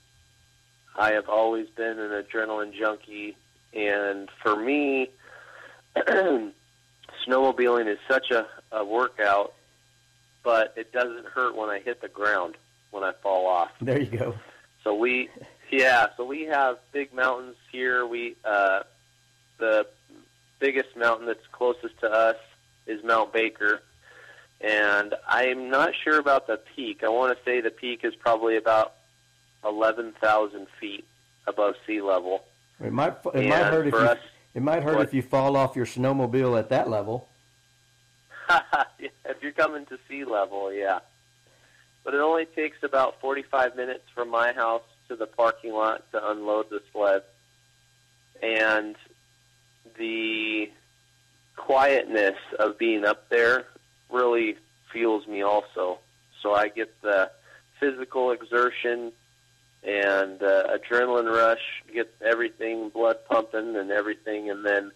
I 0.95 1.13
have 1.13 1.29
always 1.29 1.69
been 1.69 1.99
an 1.99 2.11
adrenaline 2.11 2.73
junkie, 2.77 3.37
and 3.73 4.29
for 4.41 4.55
me, 4.55 5.11
snowmobiling 7.27 7.87
is 7.87 7.99
such 8.07 8.31
a, 8.31 8.45
a 8.71 8.85
workout 8.85 9.53
but 10.43 10.73
it 10.77 10.91
doesn't 10.91 11.25
hurt 11.25 11.55
when 11.55 11.69
I 11.69 11.79
hit 11.79 12.01
the 12.01 12.07
ground 12.07 12.55
when 12.91 13.03
I 13.03 13.11
fall 13.21 13.47
off. 13.47 13.69
There 13.81 13.99
you 13.99 14.17
go. 14.17 14.35
So 14.83 14.95
we, 14.95 15.29
yeah, 15.71 16.07
so 16.17 16.25
we 16.25 16.43
have 16.43 16.77
big 16.91 17.13
mountains 17.13 17.55
here. 17.71 18.05
We 18.05 18.35
uh, 18.45 18.81
the 19.57 19.85
biggest 20.59 20.95
mountain 20.95 21.27
that's 21.27 21.45
closest 21.51 21.99
to 21.99 22.07
us 22.09 22.37
is 22.87 23.03
Mount 23.03 23.33
Baker, 23.33 23.81
and 24.61 25.13
I'm 25.27 25.69
not 25.69 25.91
sure 26.03 26.19
about 26.19 26.47
the 26.47 26.59
peak. 26.75 27.03
I 27.03 27.09
want 27.09 27.37
to 27.37 27.43
say 27.43 27.61
the 27.61 27.71
peak 27.71 28.01
is 28.03 28.15
probably 28.15 28.57
about 28.57 28.93
eleven 29.63 30.13
thousand 30.21 30.67
feet 30.79 31.05
above 31.45 31.75
sea 31.85 32.01
level. 32.01 32.43
It 32.83 32.93
might 32.93 33.17
it 33.25 33.35
and 33.35 33.49
might 33.49 33.63
hurt 33.65 33.87
if 33.87 33.93
you, 33.93 33.99
us, 33.99 34.17
it 34.53 34.61
might 34.61 34.83
hurt 34.83 34.97
what, 34.97 35.07
if 35.07 35.13
you 35.13 35.21
fall 35.21 35.55
off 35.55 35.75
your 35.75 35.85
snowmobile 35.85 36.57
at 36.57 36.69
that 36.69 36.89
level. 36.89 37.27
if 38.99 39.41
you're 39.41 39.51
coming 39.51 39.85
to 39.87 39.97
sea 40.07 40.25
level, 40.25 40.73
yeah. 40.73 40.99
But 42.03 42.13
it 42.13 42.21
only 42.21 42.45
takes 42.45 42.77
about 42.81 43.19
45 43.21 43.75
minutes 43.75 44.03
from 44.15 44.29
my 44.29 44.51
house 44.53 44.81
to 45.07 45.15
the 45.15 45.27
parking 45.27 45.73
lot 45.73 46.09
to 46.11 46.31
unload 46.31 46.69
the 46.69 46.81
sled. 46.91 47.23
And 48.41 48.95
the 49.97 50.71
quietness 51.55 52.37
of 52.57 52.77
being 52.77 53.05
up 53.05 53.29
there 53.29 53.65
really 54.09 54.55
fuels 54.91 55.27
me 55.27 55.41
also. 55.41 55.99
So 56.41 56.53
I 56.53 56.69
get 56.69 57.01
the 57.01 57.29
physical 57.79 58.31
exertion 58.31 59.11
and 59.83 60.41
uh, 60.41 60.77
adrenaline 60.77 61.31
rush, 61.31 61.83
get 61.93 62.13
everything 62.21 62.89
blood 62.89 63.17
pumping 63.29 63.75
and 63.75 63.91
everything, 63.91 64.49
and 64.49 64.65
then 64.65 64.91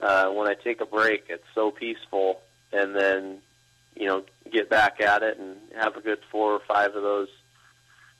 uh, 0.00 0.30
when 0.30 0.48
I 0.48 0.54
take 0.54 0.80
a 0.80 0.86
break, 0.86 1.24
it's 1.28 1.44
so 1.54 1.70
peaceful 1.70 2.40
and 2.72 2.94
then 2.94 3.38
you 3.94 4.06
know 4.06 4.24
get 4.52 4.68
back 4.68 5.00
at 5.00 5.22
it 5.22 5.38
and 5.38 5.56
have 5.76 5.96
a 5.96 6.00
good 6.00 6.18
four 6.30 6.52
or 6.52 6.60
five 6.66 6.94
of 6.94 7.02
those 7.02 7.28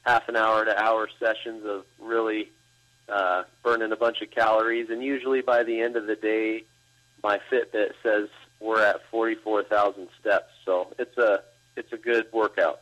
half 0.06 0.28
an 0.28 0.36
hour 0.36 0.64
to 0.64 0.82
hour 0.82 1.08
sessions 1.18 1.64
of 1.66 1.84
really 2.00 2.50
uh, 3.08 3.44
burning 3.62 3.92
a 3.92 3.96
bunch 3.96 4.20
of 4.22 4.30
calories. 4.30 4.90
And 4.90 5.02
usually 5.02 5.40
by 5.40 5.62
the 5.62 5.80
end 5.80 5.96
of 5.96 6.06
the 6.06 6.16
day, 6.16 6.64
my 7.22 7.40
Fitbit 7.50 7.92
says 8.02 8.28
we're 8.60 8.82
at 8.82 9.00
44,000 9.10 10.08
steps. 10.20 10.52
So 10.64 10.94
it's 10.98 11.16
a 11.18 11.42
it's 11.76 11.92
a 11.92 11.96
good 11.96 12.26
workout. 12.32 12.80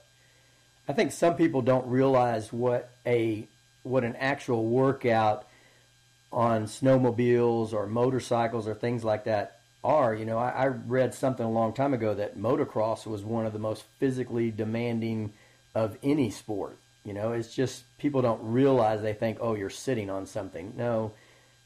I 0.88 0.92
think 0.92 1.12
some 1.12 1.36
people 1.36 1.62
don't 1.62 1.86
realize 1.86 2.52
what 2.52 2.90
a 3.06 3.46
what 3.82 4.04
an 4.04 4.16
actual 4.16 4.64
workout 4.64 5.46
on 6.32 6.64
snowmobiles 6.64 7.72
or 7.72 7.86
motorcycles 7.86 8.66
or 8.66 8.74
things 8.74 9.04
like 9.04 9.24
that 9.24 9.60
are. 9.84 10.14
You 10.14 10.24
know, 10.24 10.38
I, 10.38 10.50
I 10.50 10.66
read 10.66 11.14
something 11.14 11.44
a 11.44 11.50
long 11.50 11.72
time 11.72 11.94
ago 11.94 12.14
that 12.14 12.38
motocross 12.38 13.06
was 13.06 13.22
one 13.24 13.46
of 13.46 13.52
the 13.52 13.58
most 13.58 13.84
physically 13.98 14.50
demanding 14.50 15.32
of 15.74 15.98
any 16.02 16.30
sport. 16.30 16.78
You 17.04 17.12
know, 17.12 17.32
it's 17.32 17.54
just 17.54 17.84
people 17.98 18.22
don't 18.22 18.40
realize 18.42 19.02
they 19.02 19.12
think, 19.12 19.38
oh, 19.40 19.54
you're 19.54 19.70
sitting 19.70 20.08
on 20.08 20.26
something. 20.26 20.74
No, 20.76 21.12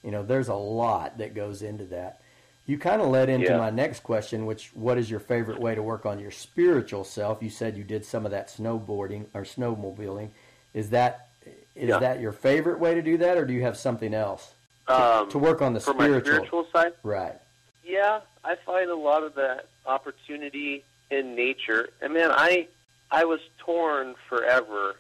you 0.02 0.10
know, 0.10 0.22
there's 0.22 0.48
a 0.48 0.54
lot 0.54 1.18
that 1.18 1.34
goes 1.34 1.62
into 1.62 1.84
that. 1.86 2.20
You 2.66 2.78
kind 2.78 3.00
of 3.00 3.08
led 3.08 3.28
into 3.28 3.46
Yeah. 3.52 3.58
my 3.58 3.70
next 3.70 4.02
question, 4.02 4.44
which 4.44 4.70
what 4.74 4.98
is 4.98 5.08
your 5.08 5.20
favorite 5.20 5.60
way 5.60 5.74
to 5.76 5.82
work 5.82 6.04
on 6.04 6.18
your 6.18 6.32
spiritual 6.32 7.04
self? 7.04 7.40
You 7.40 7.48
said 7.48 7.76
you 7.76 7.84
did 7.84 8.04
some 8.04 8.24
of 8.24 8.32
that 8.32 8.48
snowboarding 8.48 9.26
or 9.34 9.42
snowmobiling. 9.42 10.30
Is 10.74 10.90
that 10.90 11.28
is 11.76 11.90
Yeah. 11.90 11.98
that 11.98 12.20
your 12.20 12.32
favorite 12.32 12.80
way 12.80 12.94
to 12.94 13.02
do 13.02 13.18
that, 13.18 13.36
or 13.36 13.44
do 13.44 13.52
you 13.52 13.62
have 13.62 13.76
something 13.76 14.12
else 14.14 14.54
Um, 14.88 15.28
to 15.30 15.38
work 15.38 15.60
on 15.62 15.74
the 15.74 15.80
spiritual? 15.80 16.20
spiritual 16.34 16.66
side, 16.72 16.94
Right. 17.04 17.38
yeah, 17.84 18.20
I 18.42 18.56
find 18.56 18.90
a 18.90 18.96
lot 18.96 19.22
of 19.22 19.34
that 19.34 19.66
opportunity 19.84 20.82
in 21.10 21.34
nature. 21.36 21.90
And 22.00 22.12
man, 22.14 22.30
I 22.32 22.66
I 23.12 23.24
was 23.24 23.40
torn 23.58 24.16
forever 24.28 24.96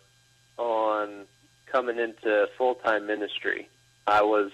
on 0.58 1.26
coming 1.66 1.98
into 1.98 2.48
full 2.56 2.76
time 2.76 3.06
ministry. 3.06 3.68
I 4.06 4.22
was 4.22 4.52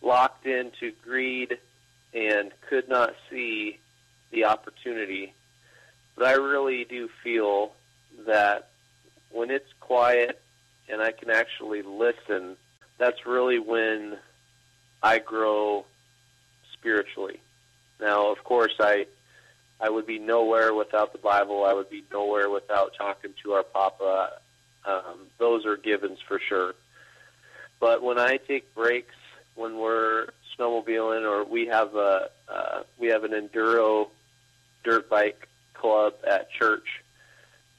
locked 0.00 0.46
into 0.46 0.92
greed 1.04 1.58
and 2.12 2.50
could 2.68 2.88
not 2.88 3.14
see 3.30 3.78
the 4.30 4.44
opportunity. 4.44 5.34
But 6.16 6.26
I 6.26 6.32
really 6.32 6.84
do 6.84 7.08
feel 7.22 7.72
that 8.26 8.68
when 9.30 9.50
it's 9.50 9.72
quiet 9.80 10.40
and 10.88 11.00
I 11.00 11.12
can 11.12 11.30
actually 11.30 11.82
listen, 11.82 12.56
that's 12.98 13.26
really 13.26 13.58
when 13.58 14.18
I 15.02 15.18
grow 15.18 15.84
spiritually. 16.72 17.40
Now, 18.00 18.30
of 18.32 18.42
course, 18.44 18.74
I 18.80 19.06
I 19.80 19.88
would 19.88 20.06
be 20.06 20.18
nowhere 20.18 20.74
without 20.74 21.12
the 21.12 21.18
Bible. 21.18 21.64
I 21.64 21.72
would 21.72 21.88
be 21.88 22.04
nowhere 22.12 22.50
without 22.50 22.92
talking 22.98 23.32
to 23.42 23.52
our 23.52 23.62
Papa. 23.62 24.32
Um, 24.84 25.28
those 25.38 25.64
are 25.64 25.76
givens 25.76 26.18
for 26.26 26.38
sure. 26.38 26.74
But 27.78 28.02
when 28.02 28.18
I 28.18 28.36
take 28.36 28.74
breaks, 28.74 29.14
when 29.54 29.78
we're 29.78 30.28
snowmobiling, 30.60 31.22
or 31.22 31.44
we 31.44 31.66
have 31.66 31.94
a 31.94 32.30
uh, 32.48 32.82
we 32.98 33.08
have 33.08 33.24
an 33.24 33.32
enduro 33.32 34.08
dirt 34.84 35.08
bike 35.08 35.48
club 35.74 36.14
at 36.28 36.50
church. 36.50 36.86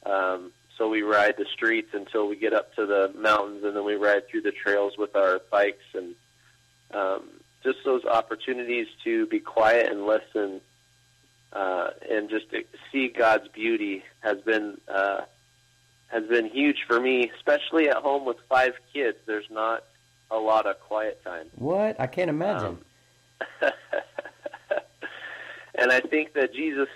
Um, 0.05 0.51
so 0.77 0.89
we 0.89 1.03
ride 1.03 1.35
the 1.37 1.45
streets 1.53 1.89
until 1.93 2.27
we 2.27 2.35
get 2.35 2.53
up 2.53 2.73
to 2.75 2.85
the 2.85 3.11
mountains, 3.15 3.63
and 3.63 3.75
then 3.75 3.85
we 3.85 3.95
ride 3.95 4.27
through 4.27 4.41
the 4.41 4.51
trails 4.51 4.93
with 4.97 5.15
our 5.15 5.39
bikes, 5.51 5.83
and 5.93 6.15
um, 6.91 7.23
just 7.63 7.79
those 7.85 8.03
opportunities 8.05 8.87
to 9.03 9.27
be 9.27 9.39
quiet 9.39 9.91
and 9.91 10.05
listen, 10.05 10.59
uh, 11.53 11.91
and 12.09 12.29
just 12.29 12.49
to 12.51 12.63
see 12.91 13.09
God's 13.09 13.47
beauty 13.49 14.03
has 14.21 14.39
been 14.41 14.79
uh, 14.87 15.21
has 16.07 16.23
been 16.27 16.47
huge 16.47 16.83
for 16.87 16.99
me, 16.99 17.31
especially 17.37 17.87
at 17.87 17.97
home 17.97 18.25
with 18.25 18.37
five 18.49 18.73
kids. 18.91 19.17
There's 19.25 19.49
not 19.51 19.83
a 20.31 20.37
lot 20.37 20.65
of 20.65 20.79
quiet 20.79 21.23
time. 21.23 21.47
What? 21.55 21.99
I 21.99 22.07
can't 22.07 22.29
imagine. 22.29 22.77
Um, 23.61 23.71
and 25.75 25.91
I 25.91 25.99
think 25.99 26.33
that 26.33 26.53
Jesus 26.53 26.87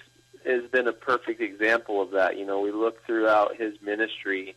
has 0.45 0.63
been 0.71 0.87
a 0.87 0.93
perfect 0.93 1.41
example 1.41 2.01
of 2.01 2.11
that. 2.11 2.37
You 2.37 2.45
know, 2.45 2.61
we 2.61 2.71
look 2.71 3.05
throughout 3.05 3.57
his 3.57 3.73
ministry, 3.81 4.55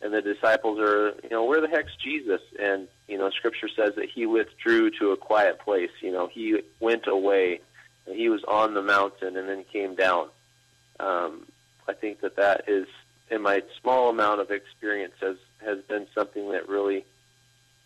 and 0.00 0.14
the 0.14 0.22
disciples 0.22 0.78
are, 0.78 1.14
you 1.22 1.30
know, 1.30 1.44
where 1.44 1.60
the 1.60 1.68
heck's 1.68 1.96
Jesus? 2.02 2.40
And 2.60 2.88
you 3.08 3.18
know, 3.18 3.30
Scripture 3.30 3.68
says 3.68 3.94
that 3.96 4.08
he 4.14 4.26
withdrew 4.26 4.90
to 5.00 5.10
a 5.10 5.16
quiet 5.16 5.58
place. 5.58 5.90
You 6.00 6.12
know, 6.12 6.28
he 6.32 6.60
went 6.80 7.06
away, 7.06 7.60
and 8.06 8.16
he 8.16 8.28
was 8.28 8.42
on 8.44 8.74
the 8.74 8.82
mountain, 8.82 9.36
and 9.36 9.48
then 9.48 9.64
came 9.72 9.94
down. 9.94 10.28
Um, 11.00 11.46
I 11.88 11.94
think 11.94 12.20
that 12.20 12.36
that 12.36 12.68
is, 12.68 12.86
in 13.30 13.42
my 13.42 13.62
small 13.80 14.08
amount 14.10 14.40
of 14.40 14.50
experience, 14.50 15.14
has 15.20 15.36
has 15.64 15.78
been 15.88 16.06
something 16.14 16.50
that 16.52 16.68
really 16.68 17.04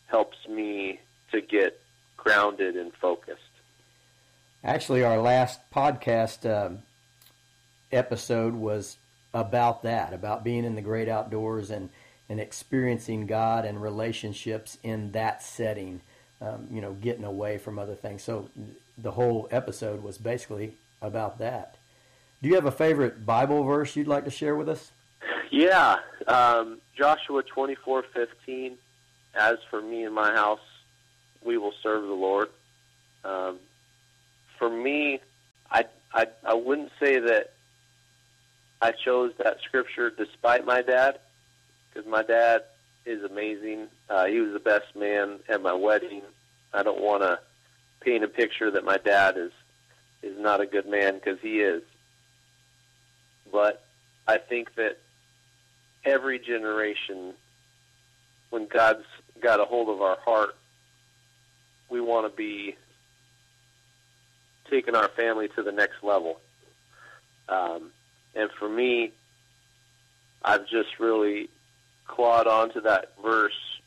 helps 0.06 0.36
me 0.48 1.00
to 1.32 1.40
get 1.40 1.80
grounded 2.16 2.76
and 2.76 2.92
focused. 2.94 3.42
Actually, 4.64 5.04
our 5.04 5.18
last 5.20 5.60
podcast 5.74 6.44
um, 6.50 6.82
episode 7.92 8.54
was 8.54 8.96
about 9.32 9.82
that, 9.82 10.12
about 10.12 10.42
being 10.42 10.64
in 10.64 10.74
the 10.74 10.82
great 10.82 11.08
outdoors 11.08 11.70
and, 11.70 11.90
and 12.28 12.40
experiencing 12.40 13.26
God 13.26 13.64
and 13.64 13.82
relationships 13.82 14.78
in 14.82 15.12
that 15.12 15.42
setting, 15.42 16.00
um, 16.40 16.66
you 16.70 16.80
know, 16.80 16.94
getting 16.94 17.24
away 17.24 17.58
from 17.58 17.78
other 17.78 17.94
things. 17.94 18.22
So 18.22 18.48
the 18.96 19.12
whole 19.12 19.46
episode 19.50 20.02
was 20.02 20.18
basically 20.18 20.72
about 21.02 21.38
that. 21.38 21.76
Do 22.42 22.48
you 22.48 22.54
have 22.54 22.66
a 22.66 22.72
favorite 22.72 23.26
Bible 23.26 23.62
verse 23.62 23.94
you'd 23.94 24.08
like 24.08 24.24
to 24.24 24.30
share 24.30 24.56
with 24.56 24.68
us? 24.68 24.90
Yeah, 25.50 25.96
um, 26.26 26.78
Joshua 26.96 27.42
twenty 27.42 27.74
four 27.74 28.02
fifteen. 28.02 28.78
As 29.38 29.58
for 29.70 29.82
me 29.82 30.04
and 30.04 30.14
my 30.14 30.32
house, 30.32 30.60
we 31.44 31.58
will 31.58 31.74
serve 31.82 32.06
the 32.06 32.14
Lord. 32.14 32.48
Um, 33.24 33.58
for 34.58 34.70
me, 34.70 35.20
I, 35.70 35.84
I 36.12 36.26
I 36.44 36.54
wouldn't 36.54 36.90
say 36.98 37.18
that 37.18 37.52
I 38.80 38.92
chose 38.92 39.32
that 39.38 39.58
scripture 39.62 40.10
despite 40.10 40.64
my 40.64 40.82
dad, 40.82 41.18
because 41.88 42.08
my 42.08 42.22
dad 42.22 42.62
is 43.04 43.22
amazing. 43.22 43.88
Uh, 44.08 44.26
he 44.26 44.40
was 44.40 44.52
the 44.52 44.60
best 44.60 44.96
man 44.96 45.40
at 45.48 45.62
my 45.62 45.72
wedding. 45.72 46.22
I 46.72 46.82
don't 46.82 47.00
want 47.00 47.22
to 47.22 47.38
paint 48.00 48.24
a 48.24 48.28
picture 48.28 48.70
that 48.70 48.84
my 48.84 48.96
dad 48.98 49.36
is 49.36 49.52
is 50.22 50.38
not 50.38 50.60
a 50.60 50.66
good 50.66 50.88
man 50.88 51.14
because 51.14 51.38
he 51.40 51.60
is. 51.60 51.82
But 53.52 53.84
I 54.26 54.38
think 54.38 54.74
that 54.74 54.98
every 56.04 56.38
generation, 56.38 57.34
when 58.50 58.66
God's 58.66 59.04
got 59.40 59.60
a 59.60 59.64
hold 59.64 59.88
of 59.88 60.00
our 60.02 60.18
heart, 60.24 60.56
we 61.88 62.00
want 62.00 62.30
to 62.30 62.36
be 62.36 62.76
taking 64.70 64.94
our 64.94 65.08
family 65.08 65.48
to 65.56 65.62
the 65.62 65.72
next 65.72 66.02
level. 66.02 66.40
Um, 67.48 67.90
and 68.34 68.50
for 68.58 68.68
me, 68.68 69.12
I've 70.42 70.68
just 70.68 70.98
really 70.98 71.48
clawed 72.06 72.46
onto 72.46 72.80
that 72.82 73.12
verse 73.22 73.80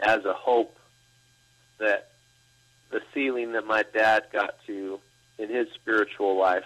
as 0.00 0.24
a 0.24 0.32
hope 0.32 0.76
that 1.78 2.08
the 2.90 3.00
ceiling 3.14 3.52
that 3.52 3.66
my 3.66 3.84
dad 3.92 4.24
got 4.32 4.54
to 4.66 4.98
in 5.38 5.48
his 5.48 5.68
spiritual 5.74 6.38
life, 6.38 6.64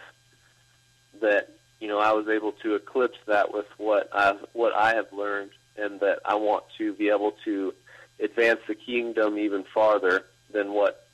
that 1.20 1.50
you 1.80 1.88
know 1.88 1.98
I 1.98 2.12
was 2.12 2.28
able 2.28 2.52
to 2.62 2.74
eclipse 2.74 3.18
that 3.26 3.52
with 3.52 3.66
what 3.76 4.08
I 4.12 4.34
what 4.52 4.74
I 4.74 4.94
have 4.94 5.12
learned, 5.12 5.50
and 5.76 6.00
that 6.00 6.20
I 6.24 6.34
want 6.34 6.64
to 6.78 6.92
be 6.94 7.08
able 7.08 7.32
to 7.44 7.74
advance 8.20 8.60
the 8.68 8.74
kingdom 8.74 9.38
even 9.38 9.64
farther 9.74 10.24
than 10.52 10.72
what, 10.72 11.06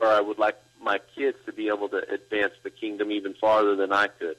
or 0.00 0.08
I 0.08 0.20
would 0.20 0.38
like 0.38 0.56
my 0.80 0.98
kids 1.14 1.38
to 1.46 1.52
be 1.52 1.68
able 1.68 1.88
to 1.90 1.98
advance 2.12 2.54
the 2.62 2.70
kingdom 2.70 3.12
even 3.12 3.34
farther 3.34 3.76
than 3.76 3.92
I 3.92 4.08
could 4.08 4.36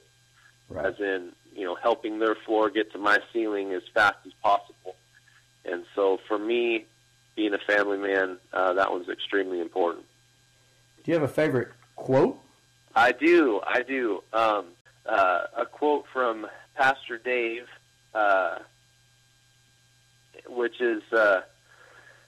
as 0.76 0.98
in 0.98 1.30
you 1.54 1.64
know 1.64 1.74
helping 1.74 2.18
their 2.18 2.34
floor 2.34 2.70
get 2.70 2.92
to 2.92 2.98
my 2.98 3.18
ceiling 3.32 3.72
as 3.72 3.82
fast 3.92 4.18
as 4.26 4.32
possible. 4.42 4.96
And 5.64 5.84
so 5.94 6.18
for 6.28 6.38
me, 6.38 6.86
being 7.36 7.54
a 7.54 7.58
family 7.58 7.98
man, 7.98 8.38
uh, 8.52 8.74
that 8.74 8.92
was 8.92 9.08
extremely 9.08 9.60
important. 9.60 10.04
Do 11.02 11.10
you 11.10 11.14
have 11.14 11.22
a 11.22 11.32
favorite 11.32 11.68
quote? 11.96 12.38
I 12.94 13.12
do, 13.12 13.60
I 13.66 13.82
do. 13.82 14.22
Um, 14.32 14.66
uh, 15.06 15.40
a 15.56 15.66
quote 15.66 16.04
from 16.12 16.46
Pastor 16.76 17.18
Dave, 17.18 17.66
uh, 18.14 18.58
which 20.48 20.80
is 20.80 21.02
uh, 21.12 21.40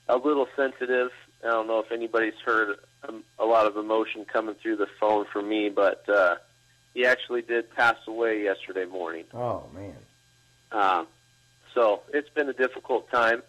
a 0.09 0.16
little 0.16 0.46
sensitive. 0.57 1.11
I 1.44 1.48
don't 1.48 1.66
know 1.66 1.81
if 1.81 1.92
anybody's 1.92 2.38
heard 2.44 2.76
um, 3.09 3.24
a 3.38 3.44
lot 3.44 3.66
of 3.66 3.76
emotion 3.76 4.24
coming 4.24 4.55
through 4.62 4.76
the 4.76 4.88
phone 4.98 5.26
for 5.33 5.42
me, 5.42 5.68
but 5.68 6.09
uh, 6.09 6.37
he 6.94 7.05
actually 7.05 7.42
did 7.42 7.74
pass 7.74 7.96
away 8.07 8.42
yesterday 8.42 8.87
morning. 8.87 9.24
Oh, 9.35 9.64
man. 9.74 9.96
Um, 10.72 11.07
so 11.74 12.02
it's 12.12 12.31
been 12.31 12.48
a 12.48 12.55
difficult 12.55 13.11
time. 13.11 13.42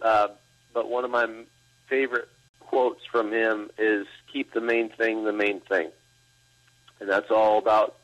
Uh, 0.00 0.28
but 0.72 0.88
one 0.88 1.04
of 1.04 1.10
my 1.10 1.26
favorite 1.88 2.28
quotes 2.60 3.04
from 3.10 3.32
him 3.32 3.70
is 3.78 4.06
keep 4.32 4.52
the 4.54 4.60
main 4.60 4.88
thing 4.90 5.24
the 5.24 5.32
main 5.32 5.60
thing. 5.60 5.90
And 7.00 7.08
that's 7.08 7.30
all 7.30 7.58
about 7.58 7.96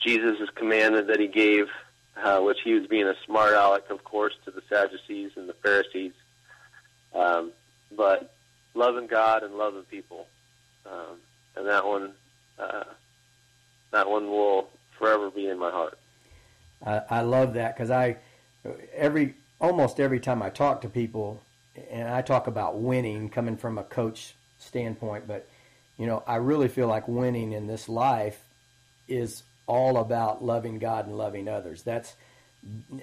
Jesus' 0.00 0.48
commandment 0.54 1.08
that 1.08 1.20
he 1.20 1.26
gave, 1.26 1.66
uh, 2.22 2.40
which 2.40 2.58
he 2.64 2.72
was 2.74 2.86
being 2.86 3.06
a 3.06 3.14
smart 3.24 3.54
aleck, 3.54 3.90
of 3.90 4.04
course, 4.04 4.34
to 4.44 4.50
the 4.50 4.62
Sadducees 4.68 5.32
and 5.36 5.48
the 5.48 5.54
Pharisees. 5.54 6.12
Um, 7.14 7.52
but 7.96 8.34
loving 8.74 9.06
God 9.06 9.42
and 9.42 9.54
loving 9.54 9.82
people. 9.82 10.26
Um, 10.84 11.18
and 11.56 11.66
that 11.66 11.84
one 11.84 12.12
uh, 12.58 12.84
that 13.90 14.08
one 14.08 14.28
will 14.28 14.68
forever 14.98 15.30
be 15.30 15.48
in 15.48 15.58
my 15.58 15.70
heart. 15.70 15.98
I, 16.84 17.02
I 17.10 17.20
love 17.22 17.54
that 17.54 17.74
because 17.74 17.90
I 17.90 18.16
every 18.94 19.34
almost 19.60 19.98
every 19.98 20.20
time 20.20 20.42
I 20.42 20.50
talk 20.50 20.82
to 20.82 20.88
people, 20.88 21.42
and 21.90 22.08
I 22.08 22.22
talk 22.22 22.46
about 22.46 22.78
winning 22.78 23.28
coming 23.30 23.56
from 23.56 23.78
a 23.78 23.82
coach 23.82 24.34
standpoint, 24.58 25.26
but 25.26 25.48
you 25.98 26.06
know 26.06 26.22
I 26.26 26.36
really 26.36 26.68
feel 26.68 26.88
like 26.88 27.08
winning 27.08 27.52
in 27.52 27.66
this 27.66 27.88
life 27.88 28.44
is 29.08 29.42
all 29.66 29.96
about 29.96 30.44
loving 30.44 30.78
God 30.78 31.06
and 31.06 31.16
loving 31.16 31.48
others. 31.48 31.82
That's 31.82 32.14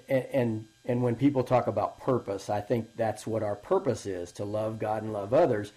and, 0.10 0.66
and 0.86 1.04
when 1.04 1.16
people 1.16 1.44
talk 1.44 1.68
about 1.68 2.00
purpose, 2.00 2.50
I 2.50 2.62
think 2.62 2.98
that's 2.98 3.26
what 3.26 3.44
our 3.44 3.56
purpose 3.56 4.06
is 4.06 4.32
to 4.34 4.44
love 4.44 4.80
God 4.80 5.04
and 5.04 5.14
love 5.14 5.34
others. 5.34 5.72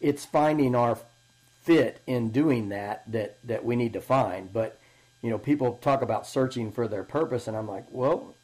It's 0.00 0.24
finding 0.24 0.74
our 0.74 0.98
fit 1.62 2.00
in 2.06 2.30
doing 2.30 2.68
that 2.70 3.10
that 3.10 3.38
that 3.44 3.64
we 3.64 3.76
need 3.76 3.92
to 3.92 4.00
find. 4.00 4.52
But 4.52 4.78
you 5.22 5.30
know, 5.30 5.38
people 5.38 5.78
talk 5.80 6.02
about 6.02 6.26
searching 6.26 6.72
for 6.72 6.88
their 6.88 7.04
purpose, 7.04 7.46
and 7.46 7.56
I'm 7.56 7.68
like, 7.68 7.86
well, 7.90 8.34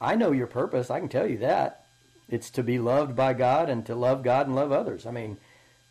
I 0.00 0.14
know 0.14 0.32
your 0.32 0.46
purpose. 0.46 0.90
I 0.90 1.00
can 1.00 1.08
tell 1.08 1.26
you 1.26 1.38
that 1.38 1.84
it's 2.28 2.50
to 2.50 2.62
be 2.62 2.78
loved 2.78 3.16
by 3.16 3.32
God 3.32 3.68
and 3.68 3.84
to 3.86 3.94
love 3.94 4.22
God 4.22 4.46
and 4.46 4.56
love 4.56 4.72
others. 4.72 5.06
I 5.06 5.10
mean, 5.10 5.38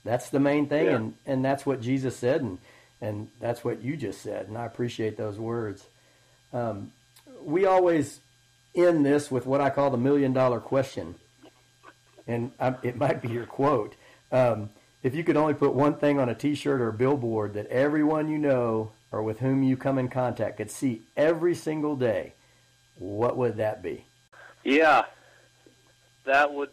that's 0.03 0.29
the 0.29 0.39
main 0.39 0.67
thing, 0.67 0.85
yeah. 0.85 0.95
and 0.95 1.13
and 1.25 1.45
that's 1.45 1.65
what 1.65 1.81
Jesus 1.81 2.15
said, 2.17 2.41
and 2.41 2.59
and 3.01 3.29
that's 3.39 3.63
what 3.63 3.81
you 3.81 3.97
just 3.97 4.21
said, 4.21 4.47
and 4.47 4.57
I 4.57 4.65
appreciate 4.65 5.17
those 5.17 5.39
words. 5.39 5.87
Um, 6.53 6.91
we 7.41 7.65
always 7.65 8.19
end 8.75 9.05
this 9.05 9.31
with 9.31 9.45
what 9.45 9.59
I 9.59 9.69
call 9.69 9.89
the 9.89 9.97
million 9.97 10.33
dollar 10.33 10.59
question, 10.59 11.15
and 12.27 12.51
I, 12.59 12.75
it 12.83 12.95
might 12.95 13.21
be 13.21 13.29
your 13.29 13.45
quote. 13.45 13.95
Um, 14.31 14.69
if 15.03 15.15
you 15.15 15.23
could 15.23 15.35
only 15.35 15.55
put 15.55 15.73
one 15.73 15.95
thing 15.95 16.19
on 16.19 16.29
a 16.29 16.35
T-shirt 16.35 16.79
or 16.79 16.89
a 16.89 16.93
billboard 16.93 17.55
that 17.55 17.67
everyone 17.67 18.29
you 18.29 18.37
know 18.37 18.91
or 19.11 19.23
with 19.23 19.39
whom 19.39 19.63
you 19.63 19.75
come 19.75 19.97
in 19.97 20.07
contact 20.07 20.57
could 20.57 20.71
see 20.71 21.01
every 21.17 21.55
single 21.55 21.95
day, 21.95 22.33
what 22.97 23.35
would 23.35 23.57
that 23.57 23.81
be? 23.81 24.05
Yeah, 24.63 25.05
that 26.25 26.53
would 26.53 26.69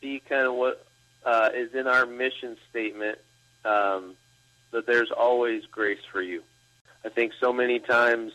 be 0.00 0.20
kind 0.26 0.46
of 0.46 0.54
what 0.54 0.84
uh, 1.24 1.50
is 1.54 1.74
in 1.74 1.86
our 1.86 2.06
mission 2.06 2.56
statement. 2.70 3.18
Um, 3.64 4.14
that 4.72 4.86
there's 4.86 5.10
always 5.10 5.64
grace 5.70 6.00
for 6.12 6.22
you. 6.22 6.42
I 7.04 7.08
think 7.08 7.32
so 7.40 7.52
many 7.52 7.78
times, 7.78 8.32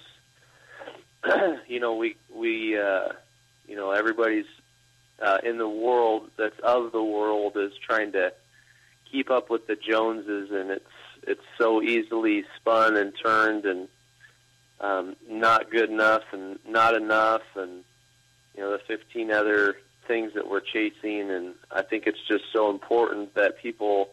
you 1.68 1.80
know, 1.80 1.96
we 1.96 2.16
we 2.34 2.78
uh, 2.78 3.10
you 3.68 3.76
know 3.76 3.92
everybody's 3.92 4.46
uh, 5.22 5.40
in 5.44 5.58
the 5.58 5.70
world 5.70 6.30
that's 6.38 6.60
of 6.64 6.92
the 6.92 7.04
world 7.04 7.54
is 7.58 7.74
trying 7.86 8.14
to 8.14 8.34
keep 9.12 9.30
up 9.30 9.50
with 9.50 9.68
the 9.68 9.76
Joneses, 9.76 10.50
and 10.52 10.72
it's 10.72 10.86
it's 11.24 11.44
so 11.58 11.82
easily 11.82 12.44
spun 12.58 12.98
and 12.98 13.14
turned 13.24 13.66
and 13.66 13.88
um, 14.80 15.16
not 15.30 15.70
good 15.70 15.90
enough 15.90 16.24
and 16.32 16.58
not 16.68 16.96
enough, 16.96 17.44
and 17.56 17.84
you 18.56 18.62
know 18.62 18.72
the 18.72 18.80
15 18.88 19.32
other 19.32 19.76
things 20.08 20.34
that 20.34 20.50
we're 20.50 20.62
chasing. 20.62 21.30
And 21.30 21.54
I 21.72 21.84
think 21.84 22.08
it's 22.08 22.26
just 22.28 22.46
so 22.52 22.70
important 22.70 23.36
that 23.36 23.60
people 23.60 24.10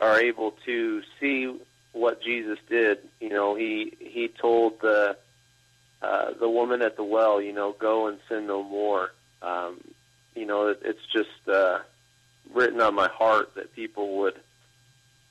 are 0.00 0.20
able 0.20 0.52
to 0.64 1.02
see 1.20 1.54
what 1.92 2.22
Jesus 2.22 2.58
did. 2.68 2.98
You 3.20 3.30
know, 3.30 3.54
he 3.54 3.96
he 3.98 4.28
told 4.28 4.80
the 4.80 5.16
uh, 6.00 6.32
the 6.38 6.48
woman 6.48 6.82
at 6.82 6.96
the 6.96 7.04
well, 7.04 7.40
you 7.40 7.52
know, 7.52 7.72
go 7.72 8.06
and 8.06 8.18
sin 8.28 8.46
no 8.46 8.62
more. 8.62 9.12
Um, 9.42 9.80
you 10.34 10.46
know, 10.46 10.68
it, 10.68 10.80
it's 10.84 11.06
just 11.12 11.48
uh, 11.48 11.78
written 12.52 12.80
on 12.80 12.94
my 12.94 13.08
heart 13.08 13.54
that 13.56 13.74
people 13.74 14.18
would 14.18 14.38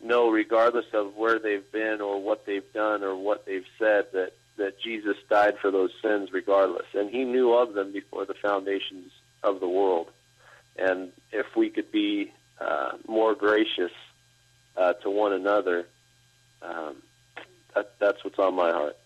know, 0.03 0.29
regardless 0.29 0.85
of 0.93 1.15
where 1.15 1.39
they've 1.39 1.71
been 1.71 2.01
or 2.01 2.21
what 2.21 2.45
they've 2.45 2.73
done 2.73 3.03
or 3.03 3.15
what 3.15 3.45
they've 3.45 3.65
said, 3.79 4.07
that 4.13 4.33
that 4.57 4.81
Jesus 4.81 5.15
died 5.29 5.57
for 5.61 5.69
those 5.69 5.91
sins, 6.01 6.29
regardless, 6.33 6.87
and 6.93 7.09
He 7.09 7.23
knew 7.23 7.53
of 7.53 7.73
them 7.73 7.93
before 7.93 8.25
the 8.25 8.33
foundations 8.33 9.11
of 9.43 9.59
the 9.59 9.69
world. 9.69 10.07
And 10.77 11.11
if 11.31 11.55
we 11.55 11.69
could 11.69 11.91
be 11.91 12.31
uh, 12.59 12.93
more 13.07 13.35
gracious 13.35 13.91
uh, 14.77 14.93
to 14.93 15.09
one 15.09 15.33
another, 15.33 15.87
um, 16.61 16.97
that, 17.75 17.93
that's 17.99 18.23
what's 18.23 18.39
on 18.39 18.55
my 18.55 18.71
heart. 18.71 18.97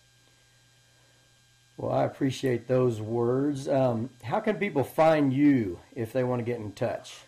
Well, 1.77 1.91
I 1.91 2.03
appreciate 2.03 2.67
those 2.67 3.01
words. 3.01 3.67
Um, 3.67 4.09
how 4.21 4.39
can 4.39 4.57
people 4.57 4.83
find 4.83 5.33
you 5.33 5.79
if 5.95 6.13
they 6.13 6.23
want 6.23 6.39
to 6.39 6.43
get 6.43 6.59
in 6.59 6.73
touch? 6.73 7.21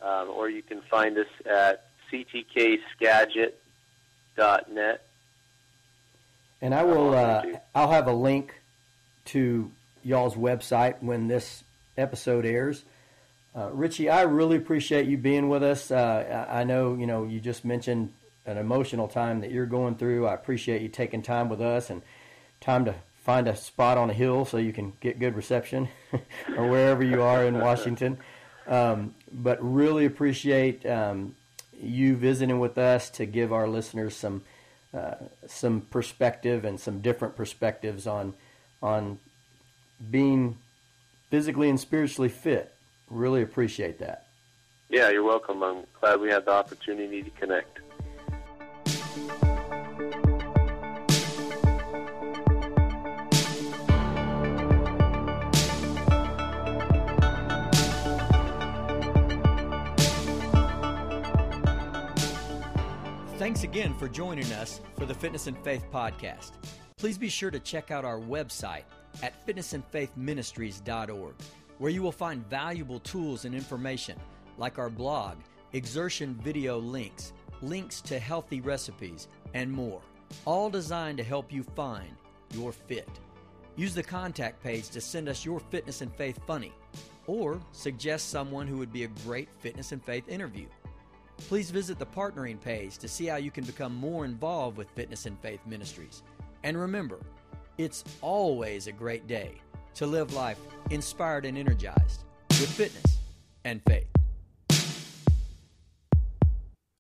Um, 0.02 0.30
or 0.30 0.50
you 0.50 0.64
can 0.64 0.82
find 0.90 1.16
us 1.18 1.28
at 1.46 1.86
ctkskagit.net. 2.12 5.06
And 6.64 6.74
I 6.74 6.84
will. 6.84 7.14
Uh, 7.14 7.44
I'll 7.76 7.92
have 7.92 8.08
a 8.08 8.14
link 8.14 8.56
to 9.26 9.70
y'all's 10.04 10.36
website 10.36 11.02
when 11.02 11.28
this 11.28 11.64
episode 11.98 12.46
airs. 12.46 12.84
Uh, 13.56 13.70
Richie, 13.72 14.10
I 14.10 14.24
really 14.24 14.58
appreciate 14.58 15.08
you 15.08 15.18
being 15.18 15.50
with 15.50 15.62
us. 15.62 15.92
Uh, 15.92 16.48
I 16.50 16.64
know 16.64 16.96
you 16.96 17.06
know 17.06 17.26
you 17.26 17.40
just 17.40 17.66
mentioned 17.66 18.14
an 18.46 18.58
emotional 18.58 19.08
time 19.08 19.42
that 19.42 19.52
you're 19.52 19.66
going 19.66 19.96
through. 19.96 20.28
I 20.28 20.34
appreciate 20.34 20.82
you 20.82 20.88
taking 20.88 21.22
time 21.22 21.50
with 21.50 21.62
us 21.62 21.90
and 21.90 22.02
time 22.60 22.86
to 22.86 22.96
find 23.22 23.48
a 23.48 23.56
spot 23.56 23.98
on 23.98 24.10
a 24.10 24.14
hill 24.14 24.46
so 24.46 24.58
you 24.58 24.74
can 24.74 24.94
get 25.00 25.20
good 25.20 25.36
reception 25.36 25.88
or 26.58 26.68
wherever 26.68 27.04
you 27.04 27.22
are 27.22 27.46
in 27.46 27.60
Washington. 27.60 28.18
Um, 28.68 29.16
but 29.32 29.58
really 29.62 30.06
appreciate 30.06 30.86
um, 30.86 31.36
you 31.80 32.16
visiting 32.16 32.60
with 32.60 32.78
us 32.78 33.10
to 33.12 33.26
give 33.26 33.54
our 33.54 33.68
listeners 33.68 34.16
some 34.16 34.44
uh, 34.94 35.16
some 35.48 35.82
perspective 35.82 36.66
and 36.66 36.80
some 36.80 37.00
different 37.00 37.36
perspectives 37.36 38.06
on 38.06 38.34
on 38.82 39.20
being 40.10 40.58
physically 41.30 41.70
and 41.70 41.80
spiritually 41.80 42.30
fit. 42.30 42.74
Really 43.10 43.42
appreciate 43.42 44.00
that. 44.00 44.28
Yeah, 44.90 45.10
you're 45.10 45.24
welcome. 45.24 45.64
I'm 45.64 45.86
glad 46.00 46.20
we 46.20 46.30
had 46.30 46.46
the 46.46 46.52
opportunity 46.52 47.24
to 47.24 47.30
connect. 47.32 47.80
Again 63.72 63.94
for 63.94 64.10
joining 64.10 64.52
us 64.52 64.82
for 64.98 65.06
the 65.06 65.14
Fitness 65.14 65.48
and 65.48 65.58
Faith 65.60 65.86
podcast. 65.94 66.52
Please 66.98 67.18
be 67.18 67.30
sure 67.30 67.50
to 67.50 67.60
check 67.62 67.90
out 67.90 68.04
our 68.04 68.20
website 68.20 68.84
at 69.24 69.48
fitnessandfaithministries.org, 69.48 71.34
where 71.78 71.90
you 71.90 72.02
will 72.02 72.12
find 72.12 72.46
valuable 72.50 73.00
tools 73.00 73.46
and 73.46 73.56
information 73.56 74.18
like 74.58 74.78
our 74.78 74.90
blog, 74.90 75.38
exertion 75.72 76.38
video 76.44 76.80
links, 76.80 77.32
links 77.62 78.02
to 78.02 78.20
healthy 78.20 78.60
recipes, 78.60 79.30
and 79.54 79.72
more, 79.72 80.02
all 80.44 80.70
designed 80.70 81.18
to 81.18 81.24
help 81.24 81.50
you 81.50 81.64
find 81.64 82.12
your 82.54 82.74
fit. 82.74 83.08
Use 83.78 83.96
the 83.96 84.04
contact 84.04 84.62
page 84.62 84.90
to 84.90 85.00
send 85.00 85.30
us 85.30 85.46
your 85.46 85.62
fitness 85.62 86.02
and 86.02 86.14
faith 86.16 86.42
funny, 86.46 86.74
or 87.26 87.58
suggest 87.72 88.32
someone 88.32 88.68
who 88.68 88.76
would 88.76 88.92
be 88.92 89.06
a 89.06 89.20
great 89.26 89.48
fitness 89.60 89.94
and 89.94 90.04
faith 90.04 90.28
interview. 90.28 90.68
Please 91.48 91.70
visit 91.72 92.00
the 92.00 92.06
partnering 92.06 92.60
page 92.60 92.98
to 92.98 93.08
see 93.08 93.26
how 93.26 93.36
you 93.36 93.52
can 93.52 93.64
become 93.64 93.96
more 93.96 94.26
involved 94.26 94.78
with 94.78 94.90
Fitness 94.92 95.26
and 95.26 95.38
Faith 95.40 95.60
Ministries. 95.66 96.24
And 96.64 96.78
remember, 96.78 97.20
it's 97.78 98.04
always 98.22 98.88
a 98.88 98.92
great 98.92 99.28
day 99.28 99.56
to 99.96 100.06
live 100.06 100.34
life 100.34 100.60
inspired 100.90 101.46
and 101.46 101.58
energized 101.58 102.24
with 102.50 102.70
fitness 102.70 103.18
and 103.66 103.82
faith. 103.88 104.08